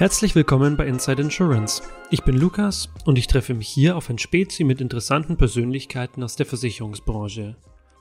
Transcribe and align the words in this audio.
Herzlich 0.00 0.34
willkommen 0.34 0.78
bei 0.78 0.86
Inside 0.86 1.20
Insurance. 1.20 1.82
Ich 2.08 2.24
bin 2.24 2.34
Lukas 2.34 2.88
und 3.04 3.18
ich 3.18 3.26
treffe 3.26 3.52
mich 3.52 3.68
hier 3.68 3.98
auf 3.98 4.08
ein 4.08 4.16
Spezi 4.16 4.64
mit 4.64 4.80
interessanten 4.80 5.36
Persönlichkeiten 5.36 6.22
aus 6.22 6.36
der 6.36 6.46
Versicherungsbranche. 6.46 7.56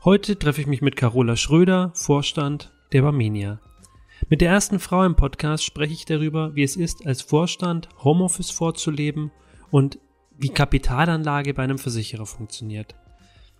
Heute 0.05 0.39
treffe 0.39 0.61
ich 0.61 0.67
mich 0.67 0.81
mit 0.81 0.95
Carola 0.95 1.35
Schröder, 1.35 1.91
Vorstand 1.95 2.71
der 2.93 3.01
Barmenia. 3.01 3.59
Mit 4.29 4.39
der 4.39 4.49
ersten 4.49 4.79
Frau 4.79 5.03
im 5.03 5.17
Podcast 5.17 5.65
spreche 5.65 5.91
ich 5.91 6.05
darüber, 6.05 6.55
wie 6.55 6.63
es 6.63 6.77
ist, 6.77 7.05
als 7.05 7.21
Vorstand 7.21 7.89
Homeoffice 8.01 8.51
vorzuleben 8.51 9.31
und 9.69 9.99
wie 10.37 10.49
Kapitalanlage 10.49 11.53
bei 11.53 11.63
einem 11.63 11.79
Versicherer 11.79 12.25
funktioniert. 12.25 12.95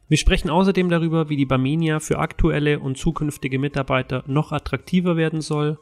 Wir 0.09 0.17
sprechen 0.17 0.49
außerdem 0.49 0.89
darüber, 0.89 1.29
wie 1.29 1.37
die 1.37 1.45
Barmenia 1.45 1.99
für 1.99 2.17
aktuelle 2.17 2.79
und 2.79 2.97
zukünftige 2.97 3.59
Mitarbeiter 3.59 4.23
noch 4.25 4.51
attraktiver 4.51 5.17
werden 5.17 5.39
soll 5.41 5.77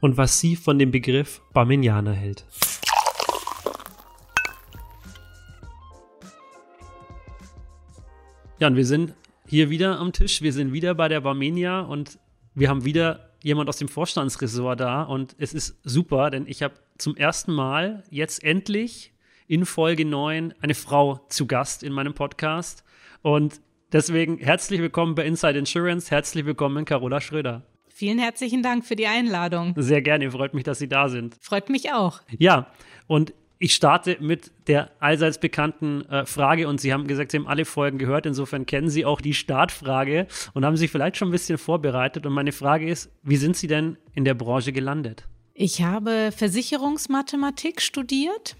und 0.00 0.16
was 0.16 0.40
sie 0.40 0.56
von 0.56 0.80
dem 0.80 0.90
Begriff 0.90 1.40
Barmenianer 1.52 2.12
hält. 2.12 2.44
Ja, 8.58 8.66
und 8.66 8.74
wir 8.74 8.84
sind 8.84 9.14
hier 9.46 9.70
wieder 9.70 10.00
am 10.00 10.12
Tisch. 10.12 10.42
Wir 10.42 10.52
sind 10.52 10.72
wieder 10.72 10.96
bei 10.96 11.06
der 11.06 11.20
Barmenia 11.20 11.82
und 11.82 12.18
wir 12.56 12.70
haben 12.70 12.84
wieder 12.84 13.30
jemand 13.44 13.68
aus 13.68 13.76
dem 13.76 13.86
Vorstandsressort 13.86 14.80
da 14.80 15.04
und 15.04 15.36
es 15.38 15.54
ist 15.54 15.78
super, 15.84 16.30
denn 16.30 16.48
ich 16.48 16.64
habe 16.64 16.74
zum 16.98 17.14
ersten 17.14 17.52
Mal 17.52 18.02
jetzt 18.10 18.42
endlich 18.42 19.12
in 19.46 19.64
Folge 19.64 20.04
9 20.04 20.52
eine 20.60 20.74
Frau 20.74 21.20
zu 21.28 21.46
Gast 21.46 21.84
in 21.84 21.92
meinem 21.92 22.14
Podcast 22.14 22.82
und 23.22 23.60
deswegen 23.92 24.38
herzlich 24.38 24.80
willkommen 24.80 25.14
bei 25.14 25.24
Inside 25.24 25.58
Insurance, 25.58 26.10
herzlich 26.10 26.44
willkommen 26.44 26.84
Carola 26.84 27.20
Schröder. 27.20 27.62
Vielen 27.88 28.18
herzlichen 28.18 28.62
Dank 28.62 28.84
für 28.84 28.94
die 28.94 29.06
Einladung. 29.06 29.74
Sehr 29.76 30.02
gerne, 30.02 30.30
freut 30.30 30.54
mich, 30.54 30.64
dass 30.64 30.78
Sie 30.78 30.88
da 30.88 31.08
sind. 31.08 31.36
Freut 31.40 31.68
mich 31.68 31.92
auch. 31.92 32.20
Ja, 32.38 32.70
und 33.06 33.32
ich 33.58 33.74
starte 33.74 34.18
mit 34.20 34.52
der 34.68 34.92
allseits 35.00 35.38
bekannten 35.38 36.02
äh, 36.02 36.24
Frage 36.24 36.68
und 36.68 36.80
Sie 36.80 36.92
haben 36.92 37.08
gesagt, 37.08 37.32
Sie 37.32 37.38
haben 37.38 37.48
alle 37.48 37.64
Folgen 37.64 37.98
gehört, 37.98 38.24
insofern 38.24 38.66
kennen 38.66 38.88
Sie 38.88 39.04
auch 39.04 39.20
die 39.20 39.34
Startfrage 39.34 40.28
und 40.54 40.64
haben 40.64 40.76
sich 40.76 40.92
vielleicht 40.92 41.16
schon 41.16 41.28
ein 41.28 41.32
bisschen 41.32 41.58
vorbereitet. 41.58 42.24
Und 42.24 42.34
meine 42.34 42.52
Frage 42.52 42.88
ist, 42.88 43.10
wie 43.24 43.36
sind 43.36 43.56
Sie 43.56 43.66
denn 43.66 43.98
in 44.14 44.24
der 44.24 44.34
Branche 44.34 44.72
gelandet? 44.72 45.26
Ich 45.54 45.82
habe 45.82 46.30
Versicherungsmathematik 46.30 47.80
studiert. 47.80 48.54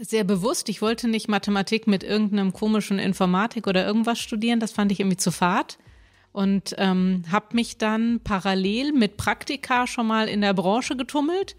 Sehr 0.00 0.24
bewusst. 0.24 0.68
Ich 0.68 0.82
wollte 0.82 1.08
nicht 1.08 1.28
Mathematik 1.28 1.86
mit 1.86 2.02
irgendeinem 2.02 2.52
komischen 2.52 2.98
Informatik 2.98 3.66
oder 3.66 3.86
irgendwas 3.86 4.18
studieren. 4.18 4.60
Das 4.60 4.72
fand 4.72 4.92
ich 4.92 5.00
irgendwie 5.00 5.16
zu 5.16 5.30
fad 5.30 5.78
und 6.32 6.74
ähm, 6.76 7.22
habe 7.30 7.54
mich 7.54 7.78
dann 7.78 8.20
parallel 8.22 8.92
mit 8.92 9.16
Praktika 9.16 9.86
schon 9.86 10.06
mal 10.06 10.28
in 10.28 10.42
der 10.42 10.52
Branche 10.52 10.96
getummelt. 10.96 11.56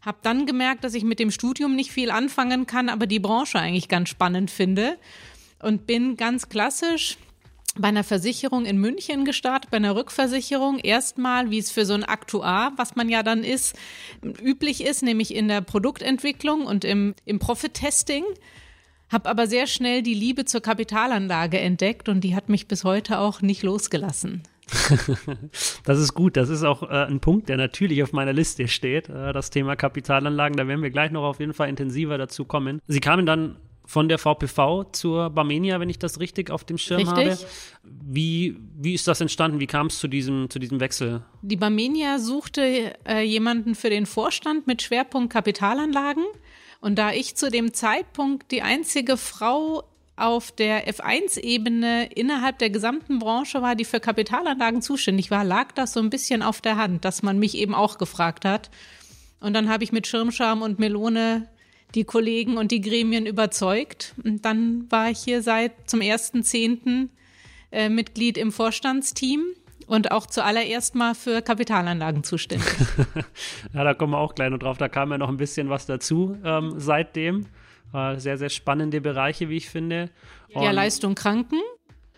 Habe 0.00 0.18
dann 0.22 0.46
gemerkt, 0.46 0.84
dass 0.84 0.94
ich 0.94 1.02
mit 1.02 1.18
dem 1.18 1.32
Studium 1.32 1.74
nicht 1.74 1.90
viel 1.90 2.12
anfangen 2.12 2.66
kann, 2.66 2.88
aber 2.88 3.08
die 3.08 3.18
Branche 3.18 3.58
eigentlich 3.58 3.88
ganz 3.88 4.08
spannend 4.08 4.52
finde 4.52 4.96
und 5.60 5.88
bin 5.88 6.16
ganz 6.16 6.48
klassisch 6.48 7.18
bei 7.78 7.88
einer 7.88 8.04
Versicherung 8.04 8.64
in 8.64 8.78
München 8.78 9.24
gestartet, 9.24 9.70
bei 9.70 9.76
einer 9.76 9.96
Rückversicherung. 9.96 10.78
Erstmal, 10.78 11.50
wie 11.50 11.58
es 11.58 11.70
für 11.70 11.84
so 11.84 11.94
ein 11.94 12.04
Aktuar, 12.04 12.72
was 12.76 12.96
man 12.96 13.08
ja 13.08 13.22
dann 13.22 13.44
ist, 13.44 13.76
üblich 14.42 14.84
ist, 14.84 15.02
nämlich 15.02 15.34
in 15.34 15.48
der 15.48 15.60
Produktentwicklung 15.60 16.66
und 16.66 16.84
im, 16.84 17.14
im 17.24 17.38
Profit-Testing. 17.38 18.24
Habe 19.08 19.28
aber 19.28 19.46
sehr 19.46 19.66
schnell 19.66 20.02
die 20.02 20.14
Liebe 20.14 20.44
zur 20.44 20.60
Kapitalanlage 20.60 21.60
entdeckt 21.60 22.08
und 22.08 22.22
die 22.22 22.34
hat 22.34 22.48
mich 22.48 22.66
bis 22.66 22.82
heute 22.82 23.18
auch 23.20 23.40
nicht 23.40 23.62
losgelassen. 23.62 24.42
das 25.84 26.00
ist 26.00 26.14
gut. 26.14 26.36
Das 26.36 26.48
ist 26.48 26.64
auch 26.64 26.82
äh, 26.82 27.06
ein 27.06 27.20
Punkt, 27.20 27.48
der 27.48 27.56
natürlich 27.56 28.02
auf 28.02 28.12
meiner 28.12 28.32
Liste 28.32 28.66
steht. 28.66 29.08
Äh, 29.08 29.32
das 29.32 29.50
Thema 29.50 29.76
Kapitalanlagen. 29.76 30.56
Da 30.56 30.66
werden 30.66 30.82
wir 30.82 30.90
gleich 30.90 31.12
noch 31.12 31.22
auf 31.22 31.38
jeden 31.38 31.54
Fall 31.54 31.68
intensiver 31.68 32.18
dazu 32.18 32.44
kommen. 32.44 32.80
Sie 32.88 33.00
kamen 33.00 33.26
dann 33.26 33.56
von 33.86 34.08
der 34.08 34.18
VPV 34.18 34.84
zur 34.92 35.30
Barmenia, 35.30 35.78
wenn 35.80 35.88
ich 35.88 35.98
das 35.98 36.18
richtig 36.18 36.50
auf 36.50 36.64
dem 36.64 36.76
Schirm 36.76 36.98
richtig. 36.98 37.16
habe. 37.16 37.38
Wie, 37.84 38.56
wie 38.76 38.94
ist 38.94 39.06
das 39.06 39.20
entstanden? 39.20 39.60
Wie 39.60 39.68
kam 39.68 39.86
es 39.86 39.98
zu 39.98 40.08
diesem, 40.08 40.50
zu 40.50 40.58
diesem 40.58 40.80
Wechsel? 40.80 41.22
Die 41.42 41.56
Barmenia 41.56 42.18
suchte 42.18 42.94
äh, 43.08 43.22
jemanden 43.22 43.76
für 43.76 43.88
den 43.88 44.04
Vorstand 44.04 44.66
mit 44.66 44.82
Schwerpunkt 44.82 45.32
Kapitalanlagen. 45.32 46.24
Und 46.80 46.96
da 46.98 47.12
ich 47.12 47.36
zu 47.36 47.50
dem 47.50 47.72
Zeitpunkt 47.72 48.50
die 48.50 48.62
einzige 48.62 49.16
Frau 49.16 49.84
auf 50.16 50.50
der 50.50 50.88
F1-Ebene 50.88 52.06
innerhalb 52.14 52.58
der 52.58 52.70
gesamten 52.70 53.18
Branche 53.18 53.62
war, 53.62 53.74
die 53.74 53.84
für 53.84 54.00
Kapitalanlagen 54.00 54.82
zuständig 54.82 55.30
war, 55.30 55.44
lag 55.44 55.72
das 55.72 55.92
so 55.92 56.00
ein 56.00 56.10
bisschen 56.10 56.42
auf 56.42 56.60
der 56.60 56.76
Hand, 56.76 57.04
dass 57.04 57.22
man 57.22 57.38
mich 57.38 57.56
eben 57.56 57.74
auch 57.74 57.98
gefragt 57.98 58.44
hat. 58.44 58.70
Und 59.40 59.52
dann 59.52 59.68
habe 59.68 59.84
ich 59.84 59.92
mit 59.92 60.06
Schirmscham 60.06 60.62
und 60.62 60.78
Melone 60.78 61.48
die 61.94 62.04
Kollegen 62.04 62.56
und 62.56 62.70
die 62.70 62.80
Gremien 62.80 63.26
überzeugt. 63.26 64.14
Und 64.24 64.44
dann 64.44 64.90
war 64.90 65.10
ich 65.10 65.18
hier 65.18 65.42
seit 65.42 65.88
zum 65.88 66.00
1.10. 66.00 67.08
Äh, 67.72 67.88
Mitglied 67.88 68.38
im 68.38 68.52
Vorstandsteam 68.52 69.44
und 69.86 70.10
auch 70.10 70.26
zuallererst 70.26 70.94
mal 70.94 71.14
für 71.14 71.42
Kapitalanlagen 71.42 72.22
zuständig. 72.24 72.68
ja, 73.74 73.84
da 73.84 73.94
kommen 73.94 74.12
wir 74.12 74.18
auch 74.18 74.34
gleich 74.34 74.50
noch 74.50 74.58
drauf. 74.58 74.78
Da 74.78 74.88
kam 74.88 75.10
ja 75.10 75.18
noch 75.18 75.28
ein 75.28 75.36
bisschen 75.36 75.68
was 75.68 75.86
dazu 75.86 76.36
ähm, 76.44 76.74
seitdem. 76.76 77.46
Äh, 77.92 78.18
sehr, 78.18 78.38
sehr 78.38 78.50
spannende 78.50 79.00
Bereiche, 79.00 79.48
wie 79.48 79.56
ich 79.56 79.68
finde. 79.68 80.10
Und 80.52 80.62
ja, 80.62 80.70
Leistung 80.70 81.14
Kranken, 81.14 81.60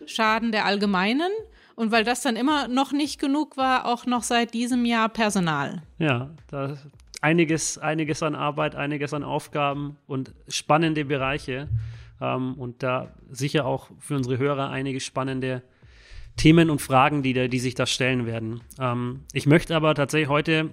Schaden 0.06 0.52
der 0.52 0.64
Allgemeinen 0.64 1.30
und 1.74 1.92
weil 1.92 2.04
das 2.04 2.22
dann 2.22 2.36
immer 2.36 2.68
noch 2.68 2.92
nicht 2.92 3.20
genug 3.20 3.56
war, 3.56 3.86
auch 3.86 4.06
noch 4.06 4.22
seit 4.22 4.54
diesem 4.54 4.84
Jahr 4.84 5.08
Personal. 5.08 5.82
Ja, 5.98 6.30
da 6.48 6.76
einiges, 7.20 7.78
einiges 7.78 8.22
an 8.22 8.34
Arbeit, 8.34 8.74
einiges 8.74 9.12
an 9.14 9.24
Aufgaben 9.24 9.96
und 10.06 10.34
spannende 10.48 11.04
Bereiche. 11.04 11.68
Ähm, 12.20 12.54
und 12.54 12.82
da 12.82 13.14
sicher 13.30 13.66
auch 13.66 13.90
für 13.98 14.16
unsere 14.16 14.38
Hörer 14.38 14.70
einige 14.70 15.00
spannende 15.00 15.62
Themen 16.36 16.70
und 16.70 16.80
Fragen, 16.80 17.22
die, 17.22 17.32
da, 17.32 17.48
die 17.48 17.58
sich 17.58 17.74
da 17.74 17.86
stellen 17.86 18.26
werden. 18.26 18.60
Ähm, 18.80 19.24
ich 19.32 19.46
möchte 19.46 19.74
aber 19.76 19.94
tatsächlich 19.94 20.28
heute 20.28 20.70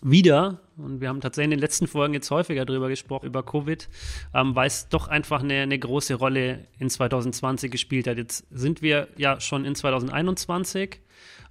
wieder, 0.00 0.60
und 0.76 1.00
wir 1.00 1.08
haben 1.08 1.20
tatsächlich 1.20 1.52
in 1.52 1.58
den 1.58 1.60
letzten 1.60 1.86
Folgen 1.86 2.14
jetzt 2.14 2.30
häufiger 2.30 2.64
darüber 2.64 2.88
gesprochen, 2.88 3.26
über 3.26 3.44
Covid, 3.44 3.88
ähm, 4.34 4.56
weil 4.56 4.66
es 4.66 4.88
doch 4.88 5.08
einfach 5.08 5.42
eine, 5.42 5.60
eine 5.60 5.78
große 5.78 6.14
Rolle 6.14 6.66
in 6.78 6.90
2020 6.90 7.70
gespielt 7.70 8.06
hat. 8.08 8.16
Jetzt 8.16 8.46
sind 8.50 8.82
wir 8.82 9.08
ja 9.16 9.40
schon 9.40 9.64
in 9.64 9.74
2021 9.74 11.00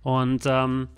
und 0.04 0.44
ähm, 0.46 0.90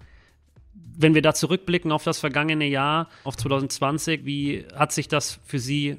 wenn 0.95 1.15
wir 1.15 1.21
da 1.21 1.33
zurückblicken 1.33 1.91
auf 1.91 2.03
das 2.03 2.19
vergangene 2.19 2.67
Jahr, 2.67 3.09
auf 3.23 3.35
2020, 3.35 4.25
wie 4.25 4.65
hat 4.75 4.91
sich 4.91 5.07
das 5.07 5.39
für 5.45 5.59
Sie 5.59 5.97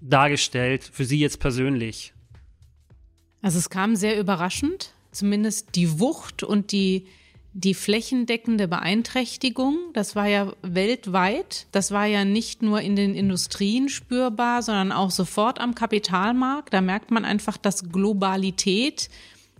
dargestellt, 0.00 0.88
für 0.92 1.04
Sie 1.04 1.18
jetzt 1.18 1.40
persönlich? 1.40 2.12
Also 3.42 3.58
es 3.58 3.70
kam 3.70 3.96
sehr 3.96 4.18
überraschend 4.18 4.92
zumindest 5.18 5.74
die 5.74 6.00
Wucht 6.00 6.42
und 6.42 6.72
die, 6.72 7.06
die 7.52 7.74
flächendeckende 7.74 8.68
Beeinträchtigung, 8.68 9.76
das 9.92 10.14
war 10.14 10.26
ja 10.26 10.52
weltweit, 10.62 11.66
das 11.72 11.90
war 11.90 12.06
ja 12.06 12.24
nicht 12.24 12.62
nur 12.62 12.80
in 12.80 12.94
den 12.94 13.14
Industrien 13.14 13.88
spürbar, 13.88 14.62
sondern 14.62 14.92
auch 14.92 15.10
sofort 15.10 15.60
am 15.60 15.74
Kapitalmarkt. 15.74 16.72
Da 16.72 16.80
merkt 16.80 17.10
man 17.10 17.24
einfach, 17.24 17.56
dass 17.56 17.90
Globalität 17.90 19.08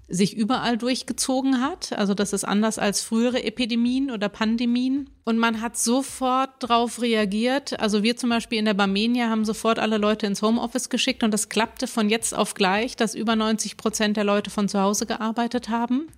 sich 0.08 0.36
überall 0.36 0.78
durchgezogen 0.78 1.60
hat. 1.60 1.92
Also 1.92 2.14
das 2.14 2.32
ist 2.32 2.44
anders 2.44 2.78
als 2.78 3.02
frühere 3.02 3.42
Epidemien 3.44 4.10
oder 4.10 4.28
Pandemien. 4.28 5.10
Und 5.24 5.38
man 5.38 5.60
hat 5.60 5.76
sofort 5.76 6.50
darauf 6.60 7.02
reagiert. 7.02 7.78
Also 7.78 8.02
wir 8.02 8.16
zum 8.16 8.31
Beispiel 8.31 8.58
in 8.58 8.64
der 8.64 8.75
Barmenia 8.75 9.28
haben 9.28 9.44
sofort 9.44 9.78
alle 9.78 9.99
Leute 9.99 10.26
ins 10.26 10.40
Homeoffice 10.40 10.88
geschickt 10.88 11.22
und 11.22 11.32
das 11.32 11.50
klappte 11.50 11.87
von 11.87 12.08
jetzt 12.08 12.34
auf 12.34 12.55
gleich, 12.55 12.96
dass 12.96 13.14
über 13.14 13.37
90 13.37 13.76
Prozent 13.76 14.16
der 14.16 14.25
Leute 14.25 14.50
von 14.50 14.69
zu 14.69 14.81
Hause 14.81 15.05
gearbeitet 15.05 15.69
haben. 15.69 16.08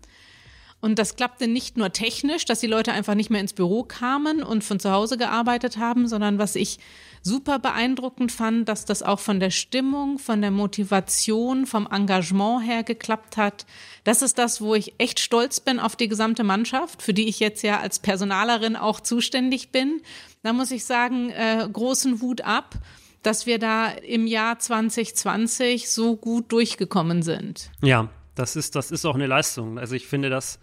Und 0.80 0.98
das 0.98 1.16
klappte 1.16 1.46
nicht 1.46 1.76
nur 1.76 1.92
technisch, 1.92 2.46
dass 2.46 2.60
die 2.60 2.66
Leute 2.66 2.92
einfach 2.92 3.14
nicht 3.14 3.30
mehr 3.30 3.40
ins 3.40 3.52
Büro 3.52 3.82
kamen 3.82 4.42
und 4.42 4.64
von 4.64 4.80
zu 4.80 4.90
Hause 4.90 5.18
gearbeitet 5.18 5.76
haben, 5.76 6.08
sondern 6.08 6.38
was 6.38 6.56
ich 6.56 6.78
super 7.22 7.58
beeindruckend 7.58 8.32
fand, 8.32 8.66
dass 8.68 8.86
das 8.86 9.02
auch 9.02 9.20
von 9.20 9.40
der 9.40 9.50
Stimmung, 9.50 10.18
von 10.18 10.40
der 10.40 10.50
Motivation, 10.50 11.66
vom 11.66 11.86
Engagement 11.90 12.64
her 12.66 12.82
geklappt 12.82 13.36
hat. 13.36 13.66
Das 14.04 14.22
ist 14.22 14.38
das, 14.38 14.62
wo 14.62 14.74
ich 14.74 14.94
echt 14.96 15.20
stolz 15.20 15.60
bin 15.60 15.80
auf 15.80 15.96
die 15.96 16.08
gesamte 16.08 16.44
Mannschaft, 16.44 17.02
für 17.02 17.12
die 17.12 17.28
ich 17.28 17.40
jetzt 17.40 17.62
ja 17.62 17.80
als 17.80 17.98
Personalerin 17.98 18.76
auch 18.76 19.00
zuständig 19.00 19.70
bin. 19.70 20.00
Da 20.42 20.54
muss 20.54 20.70
ich 20.70 20.86
sagen, 20.86 21.28
äh, 21.30 21.68
großen 21.70 22.22
Hut 22.22 22.40
ab 22.40 22.78
dass 23.22 23.44
wir 23.44 23.58
da 23.58 23.88
im 23.88 24.26
Jahr 24.26 24.58
2020 24.58 25.90
so 25.90 26.16
gut 26.16 26.50
durchgekommen 26.52 27.22
sind. 27.22 27.70
Ja, 27.82 28.08
das 28.34 28.56
ist, 28.56 28.76
das 28.76 28.90
ist 28.90 29.04
auch 29.04 29.14
eine 29.14 29.26
Leistung. 29.26 29.78
Also 29.78 29.94
ich 29.94 30.06
finde 30.06 30.30
das 30.30 30.58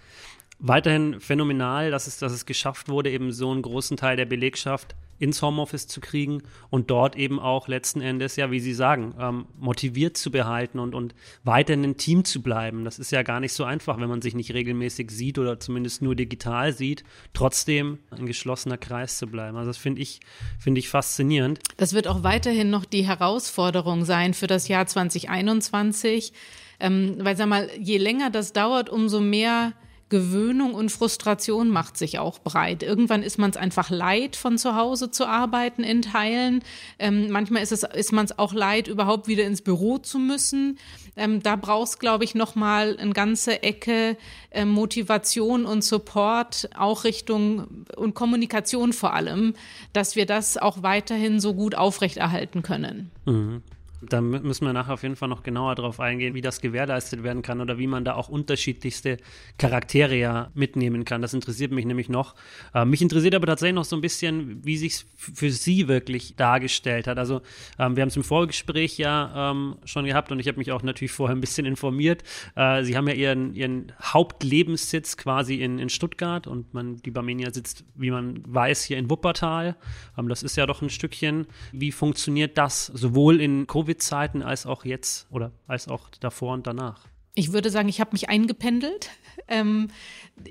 weiterhin 0.59 1.19
phänomenal, 1.19 1.91
dass 1.91 2.07
es, 2.07 2.17
dass 2.17 2.31
es 2.31 2.45
geschafft 2.45 2.89
wurde, 2.89 3.11
eben 3.11 3.31
so 3.31 3.51
einen 3.51 3.61
großen 3.61 3.97
Teil 3.97 4.17
der 4.17 4.25
Belegschaft 4.25 4.95
ins 5.19 5.41
Homeoffice 5.41 5.87
zu 5.87 5.99
kriegen 5.99 6.43
und 6.69 6.91
dort 6.91 7.15
eben 7.15 7.39
auch 7.39 7.67
letzten 7.67 8.01
Endes, 8.01 8.35
ja, 8.35 8.51
wie 8.51 8.59
Sie 8.59 8.73
sagen, 8.73 9.15
ähm, 9.19 9.45
motiviert 9.57 10.15
zu 10.15 10.31
behalten 10.31 10.79
und, 10.79 10.93
und 10.93 11.15
weiterhin 11.43 11.83
ein 11.83 11.97
Team 11.97 12.23
zu 12.23 12.41
bleiben. 12.41 12.85
Das 12.85 12.99
ist 12.99 13.11
ja 13.11 13.23
gar 13.23 13.39
nicht 13.39 13.53
so 13.53 13.63
einfach, 13.63 13.99
wenn 13.99 14.09
man 14.09 14.21
sich 14.21 14.35
nicht 14.35 14.53
regelmäßig 14.53 15.09
sieht 15.09 15.39
oder 15.39 15.59
zumindest 15.59 16.01
nur 16.01 16.15
digital 16.15 16.73
sieht, 16.73 17.03
trotzdem 17.33 17.99
ein 18.11 18.27
geschlossener 18.27 18.77
Kreis 18.77 19.17
zu 19.17 19.27
bleiben. 19.27 19.57
Also 19.57 19.71
das 19.71 19.77
finde 19.77 20.01
ich, 20.01 20.19
finde 20.59 20.79
ich 20.79 20.89
faszinierend. 20.89 21.59
Das 21.77 21.93
wird 21.93 22.07
auch 22.07 22.23
weiterhin 22.23 22.69
noch 22.69 22.85
die 22.85 23.07
Herausforderung 23.07 24.05
sein 24.05 24.33
für 24.35 24.47
das 24.47 24.67
Jahr 24.67 24.85
2021. 24.85 26.31
Ähm, 26.79 27.17
weil 27.19 27.35
sag 27.35 27.47
mal, 27.47 27.69
je 27.79 27.97
länger 27.97 28.29
das 28.29 28.53
dauert, 28.53 28.89
umso 28.89 29.19
mehr 29.19 29.73
Gewöhnung 30.09 30.73
und 30.73 30.89
Frustration 30.89 31.69
macht 31.69 31.97
sich 31.97 32.17
auch 32.17 32.39
breit. 32.39 32.81
Irgendwann 32.81 33.23
ist 33.23 33.37
man 33.37 33.49
es 33.49 33.57
einfach 33.57 33.89
leid, 33.89 34.37
von 34.37 34.57
zu 34.57 34.75
Hause 34.75 35.11
zu 35.11 35.27
arbeiten 35.27 35.83
in 35.83 36.01
Teilen. 36.01 36.63
Ähm, 36.97 37.29
manchmal 37.29 37.61
ist 37.61 37.73
es 37.73 37.83
ist 37.83 38.13
man 38.13 38.23
es 38.23 38.39
auch 38.39 38.53
leid, 38.53 38.87
überhaupt 38.87 39.27
wieder 39.27 39.43
ins 39.43 39.61
Büro 39.61 39.97
zu 39.97 40.17
müssen. 40.17 40.77
Ähm, 41.17 41.43
da 41.43 41.57
brauchst, 41.57 41.99
glaube 41.99 42.23
ich, 42.23 42.35
noch 42.35 42.55
mal 42.55 42.95
eine 42.97 43.11
ganze 43.11 43.63
Ecke 43.63 44.15
äh, 44.51 44.63
Motivation 44.63 45.65
und 45.65 45.83
Support, 45.83 46.69
auch 46.77 47.03
Richtung 47.03 47.85
und 47.97 48.13
Kommunikation 48.13 48.93
vor 48.93 49.13
allem, 49.13 49.55
dass 49.91 50.15
wir 50.15 50.25
das 50.25 50.57
auch 50.57 50.83
weiterhin 50.83 51.41
so 51.41 51.53
gut 51.53 51.75
aufrechterhalten 51.75 52.61
können. 52.61 53.11
Mhm. 53.25 53.61
Da 54.01 54.21
müssen 54.21 54.65
wir 54.65 54.73
nachher 54.73 54.93
auf 54.93 55.01
jeden 55.01 55.15
Fall 55.15 55.27
noch 55.27 55.41
genauer 55.41 55.73
drauf 55.73 55.99
eingehen, 55.99 56.35
wie 56.35 56.41
das 56.41 56.61
gewährleistet 56.61 57.23
werden 57.23 57.41
kann 57.41 57.61
oder 57.61 57.79
wie 57.79 57.87
man 57.87 58.05
da 58.05 58.13
auch 58.13 58.29
unterschiedlichste 58.29 59.17
Charaktere 59.57 60.15
ja 60.15 60.51
mitnehmen 60.53 61.03
kann. 61.03 61.23
Das 61.23 61.33
interessiert 61.33 61.71
mich 61.71 61.85
nämlich 61.85 62.07
noch. 62.07 62.35
Äh, 62.75 62.85
mich 62.85 63.01
interessiert 63.01 63.33
aber 63.33 63.47
tatsächlich 63.47 63.75
noch 63.75 63.85
so 63.85 63.95
ein 63.95 64.01
bisschen, 64.01 64.63
wie 64.63 64.77
sich 64.77 65.05
für 65.15 65.49
Sie 65.49 65.87
wirklich 65.87 66.35
dargestellt 66.35 67.07
hat. 67.07 67.17
Also 67.17 67.41
ähm, 67.79 67.95
wir 67.95 68.01
haben 68.01 68.09
es 68.09 68.15
im 68.15 68.23
Vorgespräch 68.23 68.99
ja 68.99 69.51
ähm, 69.51 69.77
schon 69.85 70.05
gehabt 70.05 70.31
und 70.31 70.39
ich 70.39 70.47
habe 70.47 70.59
mich 70.59 70.71
auch 70.71 70.83
natürlich 70.83 71.11
vorher 71.11 71.35
ein 71.35 71.41
bisschen 71.41 71.65
informiert. 71.65 72.23
Äh, 72.55 72.83
Sie 72.83 72.95
haben 72.95 73.07
ja 73.07 73.15
Ihren, 73.15 73.55
Ihren 73.55 73.93
Hauptlebenssitz 74.01 75.17
quasi 75.17 75.55
in, 75.55 75.79
in 75.79 75.89
Stuttgart 75.89 76.45
und 76.45 76.71
man, 76.73 76.97
die 76.97 77.11
Barmenia 77.11 77.51
sitzt, 77.51 77.83
wie 77.95 78.11
man 78.11 78.43
weiß, 78.45 78.83
hier 78.83 78.99
in 78.99 79.09
Wuppertal. 79.09 79.75
Ähm, 80.17 80.29
das 80.29 80.43
ist 80.43 80.55
ja 80.55 80.67
doch 80.67 80.83
ein 80.83 80.91
Stückchen. 80.91 81.47
Wie 81.71 81.91
funktioniert 81.91 82.59
das 82.59 82.85
sowohl 82.85 83.41
in 83.41 83.65
Covid 83.65 83.86
Covid-Zeiten 83.87 84.43
als 84.43 84.65
auch 84.65 84.83
jetzt 84.83 85.27
oder 85.31 85.51
als 85.67 85.87
auch 85.87 86.09
davor 86.19 86.53
und 86.53 86.67
danach? 86.67 87.05
Ich 87.35 87.53
würde 87.53 87.69
sagen, 87.69 87.87
ich 87.87 88.01
habe 88.01 88.11
mich 88.11 88.29
eingependelt. 88.29 89.09
Ähm, 89.47 89.89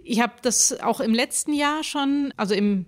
ich 0.04 0.20
habe 0.20 0.34
das 0.42 0.80
auch 0.80 1.00
im 1.00 1.12
letzten 1.12 1.52
Jahr 1.52 1.84
schon, 1.84 2.32
also 2.36 2.54
im 2.54 2.86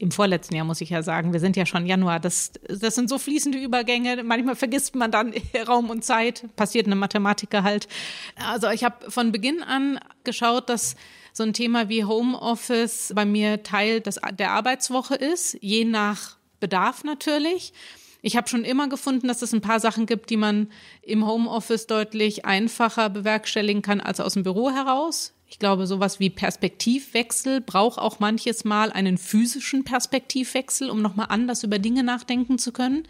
im 0.00 0.12
vorletzten 0.12 0.54
Jahr 0.54 0.64
muss 0.64 0.80
ich 0.80 0.90
ja 0.90 1.02
sagen, 1.02 1.32
wir 1.32 1.40
sind 1.40 1.56
ja 1.56 1.66
schon 1.66 1.84
Januar, 1.84 2.20
das, 2.20 2.52
das 2.68 2.94
sind 2.94 3.08
so 3.08 3.18
fließende 3.18 3.58
Übergänge, 3.58 4.22
manchmal 4.22 4.54
vergisst 4.54 4.94
man 4.94 5.10
dann 5.10 5.34
Raum 5.66 5.90
und 5.90 6.04
Zeit, 6.04 6.44
passiert 6.54 6.86
eine 6.86 6.94
Mathematiker 6.94 7.64
halt. 7.64 7.88
Also 8.36 8.68
ich 8.70 8.84
habe 8.84 9.10
von 9.10 9.32
Beginn 9.32 9.60
an 9.60 9.98
geschaut, 10.22 10.68
dass 10.68 10.94
so 11.32 11.42
ein 11.42 11.52
Thema 11.52 11.88
wie 11.88 12.04
Homeoffice 12.04 13.12
bei 13.12 13.24
mir 13.24 13.64
Teil 13.64 14.00
des, 14.00 14.20
der 14.38 14.52
Arbeitswoche 14.52 15.16
ist, 15.16 15.58
je 15.60 15.84
nach 15.84 16.36
Bedarf 16.60 17.02
natürlich. 17.02 17.72
Ich 18.20 18.36
habe 18.36 18.48
schon 18.48 18.64
immer 18.64 18.88
gefunden, 18.88 19.28
dass 19.28 19.42
es 19.42 19.52
ein 19.52 19.60
paar 19.60 19.80
Sachen 19.80 20.06
gibt, 20.06 20.30
die 20.30 20.36
man 20.36 20.68
im 21.02 21.26
Homeoffice 21.26 21.86
deutlich 21.86 22.44
einfacher 22.44 23.10
bewerkstelligen 23.10 23.82
kann 23.82 24.00
als 24.00 24.20
aus 24.20 24.34
dem 24.34 24.42
Büro 24.42 24.70
heraus. 24.70 25.34
Ich 25.46 25.58
glaube, 25.58 25.86
sowas 25.86 26.20
wie 26.20 26.28
Perspektivwechsel 26.28 27.60
braucht 27.60 27.98
auch 27.98 28.20
manches 28.20 28.64
Mal 28.64 28.92
einen 28.92 29.16
physischen 29.16 29.84
Perspektivwechsel, 29.84 30.90
um 30.90 31.00
nochmal 31.00 31.26
anders 31.30 31.62
über 31.62 31.78
Dinge 31.78 32.02
nachdenken 32.02 32.58
zu 32.58 32.72
können. 32.72 33.04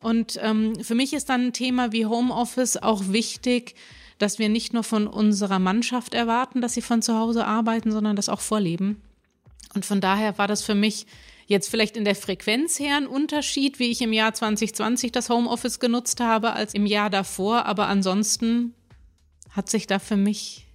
Und 0.00 0.38
ähm, 0.42 0.82
für 0.82 0.94
mich 0.94 1.12
ist 1.12 1.28
dann 1.28 1.46
ein 1.46 1.52
Thema 1.52 1.92
wie 1.92 2.06
Homeoffice 2.06 2.76
auch 2.76 3.08
wichtig, 3.08 3.74
dass 4.18 4.38
wir 4.38 4.48
nicht 4.48 4.74
nur 4.74 4.84
von 4.84 5.06
unserer 5.06 5.58
Mannschaft 5.58 6.12
erwarten, 6.12 6.60
dass 6.60 6.74
sie 6.74 6.82
von 6.82 7.02
zu 7.02 7.16
Hause 7.16 7.46
arbeiten, 7.46 7.92
sondern 7.92 8.16
das 8.16 8.28
auch 8.28 8.40
vorleben. 8.40 9.00
Und 9.74 9.84
von 9.84 10.00
daher 10.00 10.38
war 10.38 10.48
das 10.48 10.62
für 10.62 10.74
mich 10.74 11.06
Jetzt 11.48 11.70
vielleicht 11.70 11.96
in 11.96 12.04
der 12.04 12.14
Frequenz 12.14 12.78
her 12.78 12.98
ein 12.98 13.06
Unterschied, 13.06 13.78
wie 13.78 13.90
ich 13.90 14.02
im 14.02 14.12
Jahr 14.12 14.34
2020 14.34 15.12
das 15.12 15.30
Homeoffice 15.30 15.80
genutzt 15.80 16.20
habe, 16.20 16.52
als 16.52 16.74
im 16.74 16.84
Jahr 16.84 17.08
davor. 17.08 17.64
Aber 17.64 17.86
ansonsten 17.86 18.74
hat 19.48 19.70
sich 19.70 19.86
da 19.86 19.98
für 19.98 20.18
mich 20.18 20.66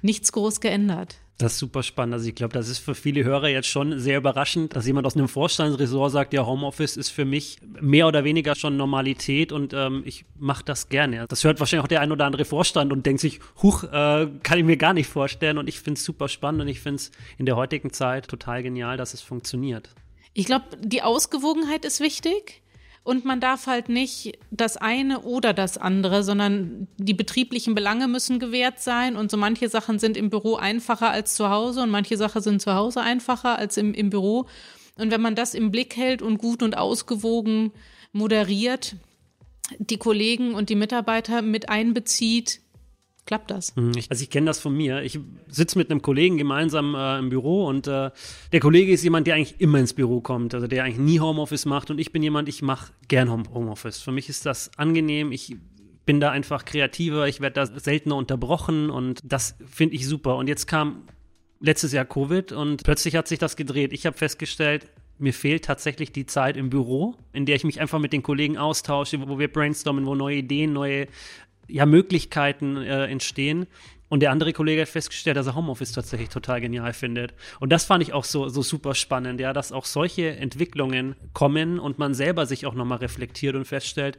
nichts 0.00 0.32
groß 0.32 0.62
geändert. 0.62 1.16
Das 1.36 1.52
ist 1.52 1.58
super 1.58 1.82
spannend. 1.82 2.14
Also 2.14 2.28
ich 2.28 2.34
glaube, 2.34 2.54
das 2.54 2.68
ist 2.68 2.78
für 2.78 2.94
viele 2.94 3.24
Hörer 3.24 3.48
jetzt 3.48 3.68
schon 3.68 3.98
sehr 3.98 4.16
überraschend, 4.16 4.74
dass 4.74 4.86
jemand 4.86 5.06
aus 5.06 5.16
einem 5.16 5.28
Vorstandsresort 5.28 6.12
sagt, 6.12 6.32
ja, 6.32 6.46
Homeoffice 6.46 6.96
ist 6.96 7.10
für 7.10 7.26
mich 7.26 7.58
mehr 7.78 8.06
oder 8.06 8.24
weniger 8.24 8.54
schon 8.54 8.78
Normalität 8.78 9.52
und 9.52 9.74
ähm, 9.74 10.02
ich 10.06 10.24
mache 10.38 10.64
das 10.64 10.88
gerne. 10.88 11.26
Das 11.28 11.44
hört 11.44 11.60
wahrscheinlich 11.60 11.84
auch 11.84 11.88
der 11.88 12.00
ein 12.00 12.10
oder 12.10 12.24
andere 12.24 12.46
Vorstand 12.46 12.90
und 12.90 13.04
denkt 13.04 13.20
sich, 13.20 13.40
huch, 13.62 13.84
äh, 13.84 14.28
kann 14.42 14.58
ich 14.58 14.64
mir 14.64 14.78
gar 14.78 14.94
nicht 14.94 15.08
vorstellen. 15.08 15.58
Und 15.58 15.68
ich 15.68 15.78
finde 15.80 15.98
es 15.98 16.04
super 16.04 16.28
spannend 16.28 16.62
und 16.62 16.68
ich 16.68 16.80
finde 16.80 16.96
es 16.96 17.10
in 17.36 17.44
der 17.44 17.56
heutigen 17.56 17.92
Zeit 17.92 18.28
total 18.28 18.62
genial, 18.62 18.96
dass 18.96 19.12
es 19.12 19.20
funktioniert. 19.20 19.90
Ich 20.34 20.46
glaube, 20.46 20.64
die 20.78 21.02
Ausgewogenheit 21.02 21.84
ist 21.84 22.00
wichtig. 22.00 22.62
Und 23.04 23.24
man 23.24 23.40
darf 23.40 23.66
halt 23.66 23.88
nicht 23.88 24.38
das 24.52 24.76
eine 24.76 25.22
oder 25.22 25.52
das 25.52 25.76
andere, 25.76 26.22
sondern 26.22 26.86
die 26.98 27.14
betrieblichen 27.14 27.74
Belange 27.74 28.06
müssen 28.06 28.38
gewährt 28.38 28.80
sein. 28.80 29.16
Und 29.16 29.30
so 29.30 29.36
manche 29.36 29.68
Sachen 29.68 29.98
sind 29.98 30.16
im 30.16 30.30
Büro 30.30 30.54
einfacher 30.54 31.10
als 31.10 31.34
zu 31.34 31.50
Hause 31.50 31.82
und 31.82 31.90
manche 31.90 32.16
Sachen 32.16 32.42
sind 32.42 32.62
zu 32.62 32.74
Hause 32.74 33.00
einfacher 33.00 33.58
als 33.58 33.76
im, 33.76 33.92
im 33.92 34.10
Büro. 34.10 34.46
Und 34.96 35.10
wenn 35.10 35.20
man 35.20 35.34
das 35.34 35.54
im 35.54 35.72
Blick 35.72 35.96
hält 35.96 36.22
und 36.22 36.38
gut 36.38 36.62
und 36.62 36.76
ausgewogen 36.76 37.72
moderiert, 38.12 38.94
die 39.78 39.96
Kollegen 39.96 40.54
und 40.54 40.68
die 40.68 40.76
Mitarbeiter 40.76 41.42
mit 41.42 41.70
einbezieht, 41.70 42.60
klappt 43.26 43.50
das. 43.50 43.74
Mhm, 43.76 43.92
also 44.08 44.22
ich 44.22 44.30
kenne 44.30 44.46
das 44.46 44.58
von 44.58 44.76
mir. 44.76 45.02
Ich 45.02 45.18
sitze 45.48 45.78
mit 45.78 45.90
einem 45.90 46.02
Kollegen 46.02 46.38
gemeinsam 46.38 46.94
äh, 46.94 47.18
im 47.18 47.28
Büro 47.28 47.66
und 47.66 47.86
äh, 47.86 48.10
der 48.52 48.60
Kollege 48.60 48.92
ist 48.92 49.04
jemand, 49.04 49.26
der 49.26 49.36
eigentlich 49.36 49.60
immer 49.60 49.78
ins 49.78 49.92
Büro 49.92 50.20
kommt, 50.20 50.54
also 50.54 50.66
der 50.66 50.84
eigentlich 50.84 50.98
nie 50.98 51.20
Homeoffice 51.20 51.64
macht 51.66 51.90
und 51.90 51.98
ich 51.98 52.12
bin 52.12 52.22
jemand, 52.22 52.48
ich 52.48 52.62
mache 52.62 52.92
gern 53.08 53.30
Homeoffice. 53.30 53.98
Für 54.00 54.12
mich 54.12 54.28
ist 54.28 54.46
das 54.46 54.70
angenehm. 54.76 55.32
Ich 55.32 55.56
bin 56.04 56.20
da 56.20 56.30
einfach 56.30 56.64
kreativer, 56.64 57.28
ich 57.28 57.40
werde 57.40 57.54
da 57.54 57.66
seltener 57.80 58.16
unterbrochen 58.16 58.90
und 58.90 59.20
das 59.24 59.56
finde 59.64 59.94
ich 59.94 60.06
super. 60.06 60.36
Und 60.36 60.48
jetzt 60.48 60.66
kam 60.66 61.04
letztes 61.60 61.92
Jahr 61.92 62.04
Covid 62.04 62.52
und 62.52 62.82
plötzlich 62.82 63.14
hat 63.14 63.28
sich 63.28 63.38
das 63.38 63.56
gedreht. 63.56 63.92
Ich 63.92 64.04
habe 64.04 64.16
festgestellt, 64.16 64.88
mir 65.18 65.32
fehlt 65.32 65.64
tatsächlich 65.64 66.10
die 66.10 66.26
Zeit 66.26 66.56
im 66.56 66.70
Büro, 66.70 67.14
in 67.32 67.46
der 67.46 67.54
ich 67.54 67.62
mich 67.62 67.80
einfach 67.80 68.00
mit 68.00 68.12
den 68.12 68.24
Kollegen 68.24 68.58
austausche, 68.58 69.28
wo 69.28 69.38
wir 69.38 69.52
brainstormen, 69.52 70.06
wo 70.06 70.16
neue 70.16 70.38
Ideen, 70.38 70.72
neue 70.72 71.06
ja, 71.72 71.86
Möglichkeiten 71.86 72.76
äh, 72.76 73.06
entstehen. 73.06 73.66
Und 74.08 74.20
der 74.20 74.30
andere 74.30 74.52
Kollege 74.52 74.82
hat 74.82 74.90
festgestellt, 74.90 75.38
dass 75.38 75.46
er 75.46 75.54
Homeoffice 75.54 75.92
tatsächlich 75.92 76.28
total 76.28 76.60
genial 76.60 76.92
findet. 76.92 77.32
Und 77.60 77.70
das 77.70 77.86
fand 77.86 78.02
ich 78.02 78.12
auch 78.12 78.24
so, 78.24 78.50
so 78.50 78.60
super 78.60 78.94
spannend, 78.94 79.40
ja, 79.40 79.54
dass 79.54 79.72
auch 79.72 79.86
solche 79.86 80.36
Entwicklungen 80.36 81.16
kommen 81.32 81.78
und 81.78 81.98
man 81.98 82.12
selber 82.12 82.44
sich 82.44 82.66
auch 82.66 82.74
nochmal 82.74 82.98
reflektiert 82.98 83.56
und 83.56 83.64
feststellt, 83.64 84.18